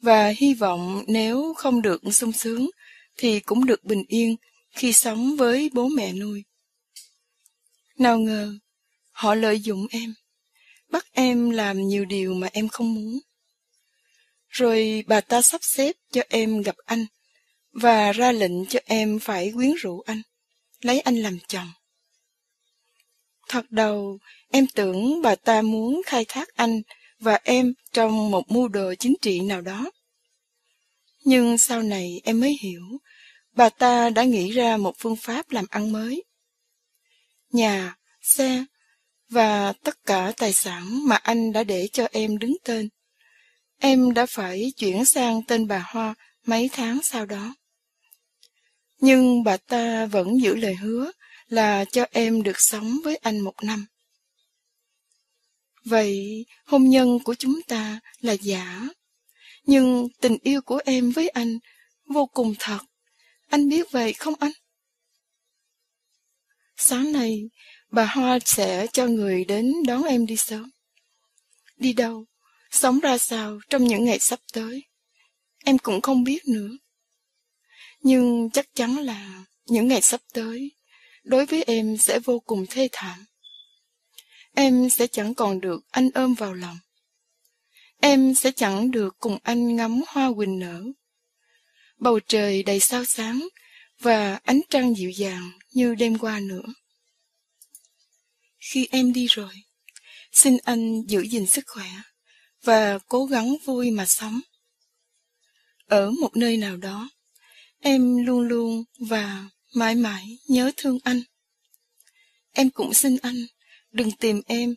và 0.00 0.28
hy 0.36 0.54
vọng 0.54 1.04
nếu 1.06 1.54
không 1.56 1.82
được 1.82 2.02
sung 2.12 2.32
sướng 2.32 2.70
thì 3.18 3.40
cũng 3.40 3.66
được 3.66 3.84
bình 3.84 4.04
yên 4.08 4.36
khi 4.70 4.92
sống 4.92 5.36
với 5.36 5.70
bố 5.72 5.88
mẹ 5.88 6.12
nuôi. 6.12 6.44
Nào 7.98 8.18
ngờ, 8.18 8.58
họ 9.10 9.34
lợi 9.34 9.60
dụng 9.60 9.86
em, 9.90 10.14
bắt 10.90 11.06
em 11.12 11.50
làm 11.50 11.88
nhiều 11.88 12.04
điều 12.04 12.34
mà 12.34 12.48
em 12.52 12.68
không 12.68 12.94
muốn. 12.94 13.18
Rồi 14.48 15.04
bà 15.06 15.20
ta 15.20 15.42
sắp 15.42 15.60
xếp 15.64 15.96
cho 16.12 16.22
em 16.28 16.62
gặp 16.62 16.76
anh 16.84 17.06
và 17.72 18.12
ra 18.12 18.32
lệnh 18.32 18.66
cho 18.66 18.80
em 18.84 19.18
phải 19.18 19.52
quyến 19.54 19.72
rũ 19.72 20.00
anh, 20.00 20.22
lấy 20.80 21.00
anh 21.00 21.16
làm 21.16 21.38
chồng. 21.48 21.68
Thật 23.48 23.70
đầu, 23.70 24.18
em 24.50 24.66
tưởng 24.74 25.22
bà 25.22 25.34
ta 25.34 25.62
muốn 25.62 26.02
khai 26.06 26.24
thác 26.28 26.48
anh 26.54 26.82
và 27.18 27.38
em 27.44 27.74
trong 27.92 28.30
một 28.30 28.50
mưu 28.50 28.68
đồ 28.68 28.94
chính 28.98 29.14
trị 29.22 29.40
nào 29.40 29.60
đó. 29.60 29.90
Nhưng 31.28 31.58
sau 31.58 31.82
này 31.82 32.20
em 32.24 32.40
mới 32.40 32.56
hiểu, 32.60 32.82
bà 33.52 33.68
ta 33.68 34.10
đã 34.10 34.24
nghĩ 34.24 34.50
ra 34.50 34.76
một 34.76 34.94
phương 34.98 35.16
pháp 35.16 35.50
làm 35.50 35.64
ăn 35.70 35.92
mới. 35.92 36.24
Nhà, 37.52 37.96
xe 38.20 38.64
và 39.28 39.72
tất 39.72 40.04
cả 40.06 40.32
tài 40.36 40.52
sản 40.52 41.08
mà 41.08 41.16
anh 41.16 41.52
đã 41.52 41.64
để 41.64 41.88
cho 41.92 42.08
em 42.12 42.38
đứng 42.38 42.56
tên. 42.64 42.88
Em 43.78 44.14
đã 44.14 44.26
phải 44.26 44.72
chuyển 44.76 45.04
sang 45.04 45.42
tên 45.48 45.66
bà 45.66 45.84
Hoa 45.86 46.14
mấy 46.46 46.70
tháng 46.72 47.00
sau 47.02 47.26
đó. 47.26 47.54
Nhưng 49.00 49.44
bà 49.44 49.56
ta 49.56 50.06
vẫn 50.06 50.40
giữ 50.42 50.54
lời 50.56 50.74
hứa 50.74 51.12
là 51.48 51.84
cho 51.84 52.06
em 52.10 52.42
được 52.42 52.56
sống 52.60 52.98
với 53.04 53.16
anh 53.16 53.40
một 53.40 53.54
năm. 53.62 53.86
Vậy 55.84 56.46
hôn 56.64 56.88
nhân 56.88 57.18
của 57.24 57.34
chúng 57.34 57.62
ta 57.62 58.00
là 58.20 58.32
giả, 58.32 58.88
nhưng 59.68 60.08
tình 60.20 60.36
yêu 60.42 60.62
của 60.62 60.80
em 60.84 61.10
với 61.10 61.28
anh 61.28 61.58
vô 62.06 62.26
cùng 62.26 62.54
thật. 62.58 62.78
Anh 63.48 63.68
biết 63.68 63.90
vậy 63.90 64.12
không 64.12 64.34
anh? 64.40 64.52
Sáng 66.76 67.12
nay, 67.12 67.42
bà 67.90 68.06
Hoa 68.06 68.38
sẽ 68.44 68.86
cho 68.92 69.06
người 69.06 69.44
đến 69.44 69.72
đón 69.86 70.02
em 70.02 70.26
đi 70.26 70.36
sớm. 70.36 70.70
Đi 71.76 71.92
đâu, 71.92 72.24
sống 72.70 73.00
ra 73.00 73.18
sao 73.18 73.58
trong 73.70 73.84
những 73.84 74.04
ngày 74.04 74.18
sắp 74.18 74.40
tới, 74.52 74.82
em 75.64 75.78
cũng 75.78 76.00
không 76.00 76.24
biết 76.24 76.38
nữa. 76.46 76.70
Nhưng 78.00 78.50
chắc 78.50 78.74
chắn 78.74 78.96
là 78.96 79.44
những 79.66 79.88
ngày 79.88 80.02
sắp 80.02 80.20
tới, 80.32 80.72
đối 81.24 81.46
với 81.46 81.62
em 81.62 81.96
sẽ 81.96 82.18
vô 82.18 82.40
cùng 82.40 82.66
thê 82.70 82.88
thảm. 82.92 83.24
Em 84.54 84.90
sẽ 84.90 85.06
chẳng 85.06 85.34
còn 85.34 85.60
được 85.60 85.80
anh 85.90 86.10
ôm 86.14 86.34
vào 86.34 86.54
lòng. 86.54 86.78
Em 88.00 88.34
sẽ 88.34 88.50
chẳng 88.50 88.90
được 88.90 89.16
cùng 89.18 89.38
anh 89.42 89.76
ngắm 89.76 90.00
hoa 90.08 90.32
quỳnh 90.36 90.58
nở. 90.58 90.82
Bầu 91.96 92.20
trời 92.20 92.62
đầy 92.62 92.80
sao 92.80 93.04
sáng 93.04 93.48
và 94.00 94.40
ánh 94.44 94.60
trăng 94.70 94.96
dịu 94.96 95.10
dàng 95.10 95.50
như 95.72 95.94
đêm 95.94 96.18
qua 96.18 96.40
nữa. 96.40 96.64
Khi 98.58 98.88
em 98.90 99.12
đi 99.12 99.26
rồi, 99.26 99.52
xin 100.32 100.56
anh 100.64 101.02
giữ 101.06 101.20
gìn 101.22 101.46
sức 101.46 101.64
khỏe 101.66 101.88
và 102.62 102.98
cố 103.08 103.24
gắng 103.24 103.56
vui 103.64 103.90
mà 103.90 104.06
sống. 104.06 104.40
Ở 105.86 106.10
một 106.10 106.36
nơi 106.36 106.56
nào 106.56 106.76
đó, 106.76 107.10
em 107.80 108.26
luôn 108.26 108.40
luôn 108.40 108.84
và 109.08 109.48
mãi 109.74 109.94
mãi 109.94 110.38
nhớ 110.48 110.70
thương 110.76 110.98
anh. 111.04 111.22
Em 112.52 112.70
cũng 112.70 112.94
xin 112.94 113.16
anh 113.22 113.46
đừng 113.90 114.10
tìm 114.10 114.42
em 114.46 114.74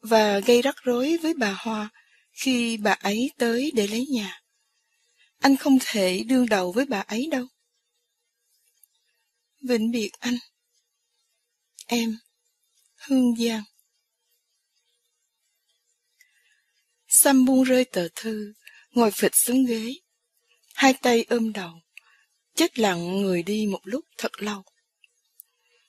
và 0.00 0.38
gây 0.38 0.62
rắc 0.62 0.76
rối 0.82 1.18
với 1.22 1.34
bà 1.34 1.56
Hoa 1.58 1.90
khi 2.34 2.76
bà 2.76 2.92
ấy 2.92 3.30
tới 3.38 3.72
để 3.74 3.86
lấy 3.86 4.06
nhà. 4.06 4.42
Anh 5.38 5.56
không 5.56 5.78
thể 5.80 6.22
đương 6.26 6.48
đầu 6.48 6.72
với 6.72 6.86
bà 6.86 7.00
ấy 7.00 7.28
đâu. 7.30 7.46
Vĩnh 9.60 9.90
biệt 9.90 10.10
anh. 10.18 10.38
Em, 11.86 12.18
Hương 12.94 13.36
Giang. 13.36 13.62
Sam 17.08 17.44
buông 17.44 17.64
rơi 17.64 17.84
tờ 17.84 18.08
thư, 18.14 18.52
ngồi 18.90 19.10
phịch 19.10 19.36
xuống 19.36 19.64
ghế. 19.64 19.94
Hai 20.74 20.92
tay 20.92 21.24
ôm 21.28 21.52
đầu, 21.52 21.72
chết 22.54 22.78
lặng 22.78 23.22
người 23.22 23.42
đi 23.42 23.66
một 23.66 23.80
lúc 23.84 24.04
thật 24.18 24.42
lâu. 24.42 24.62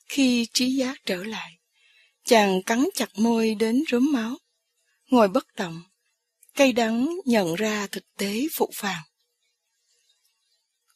Khi 0.08 0.46
trí 0.52 0.74
giác 0.74 0.98
trở 1.06 1.24
lại, 1.24 1.58
chàng 2.24 2.62
cắn 2.62 2.84
chặt 2.94 3.08
môi 3.14 3.54
đến 3.54 3.82
rớm 3.90 4.12
máu, 4.12 4.38
ngồi 5.06 5.28
bất 5.28 5.54
động, 5.54 5.82
cây 6.56 6.72
đắng 6.72 7.08
nhận 7.24 7.54
ra 7.54 7.86
thực 7.86 8.04
tế 8.18 8.46
phụ 8.54 8.70
phàng. 8.74 9.02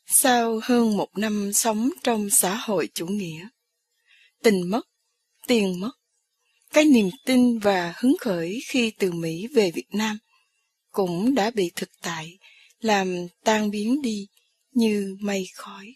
Sau 0.06 0.60
hơn 0.62 0.96
một 0.96 1.18
năm 1.18 1.50
sống 1.54 1.90
trong 2.02 2.30
xã 2.30 2.56
hội 2.56 2.88
chủ 2.94 3.06
nghĩa, 3.06 3.48
tình 4.42 4.70
mất, 4.70 4.82
tiền 5.46 5.80
mất, 5.80 5.90
cái 6.72 6.84
niềm 6.84 7.10
tin 7.24 7.58
và 7.58 7.94
hứng 7.96 8.16
khởi 8.20 8.60
khi 8.68 8.92
từ 8.98 9.12
Mỹ 9.12 9.46
về 9.46 9.70
Việt 9.70 9.88
Nam 9.92 10.18
cũng 10.90 11.34
đã 11.34 11.50
bị 11.50 11.70
thực 11.76 11.90
tại 12.02 12.38
làm 12.80 13.26
tan 13.44 13.70
biến 13.70 14.02
đi 14.02 14.26
như 14.72 15.16
mây 15.20 15.46
khói. 15.54 15.94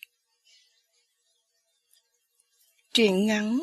Truyện 2.93 3.27
ngắn 3.27 3.59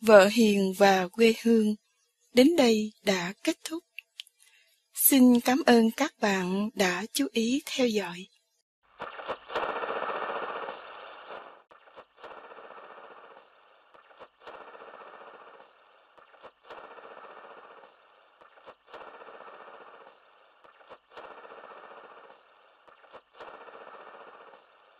Vợ 0.00 0.28
Hiền 0.28 0.72
và 0.78 1.08
quê 1.08 1.34
hương 1.42 1.74
đến 2.34 2.56
đây 2.56 2.92
đã 3.02 3.34
kết 3.42 3.56
thúc. 3.64 3.84
Xin 5.10 5.40
cảm 5.40 5.62
ơn 5.66 5.90
các 5.90 6.14
bạn 6.20 6.70
đã 6.74 7.04
chú 7.12 7.26
ý 7.32 7.62
theo 7.66 7.86
dõi. 7.86 8.26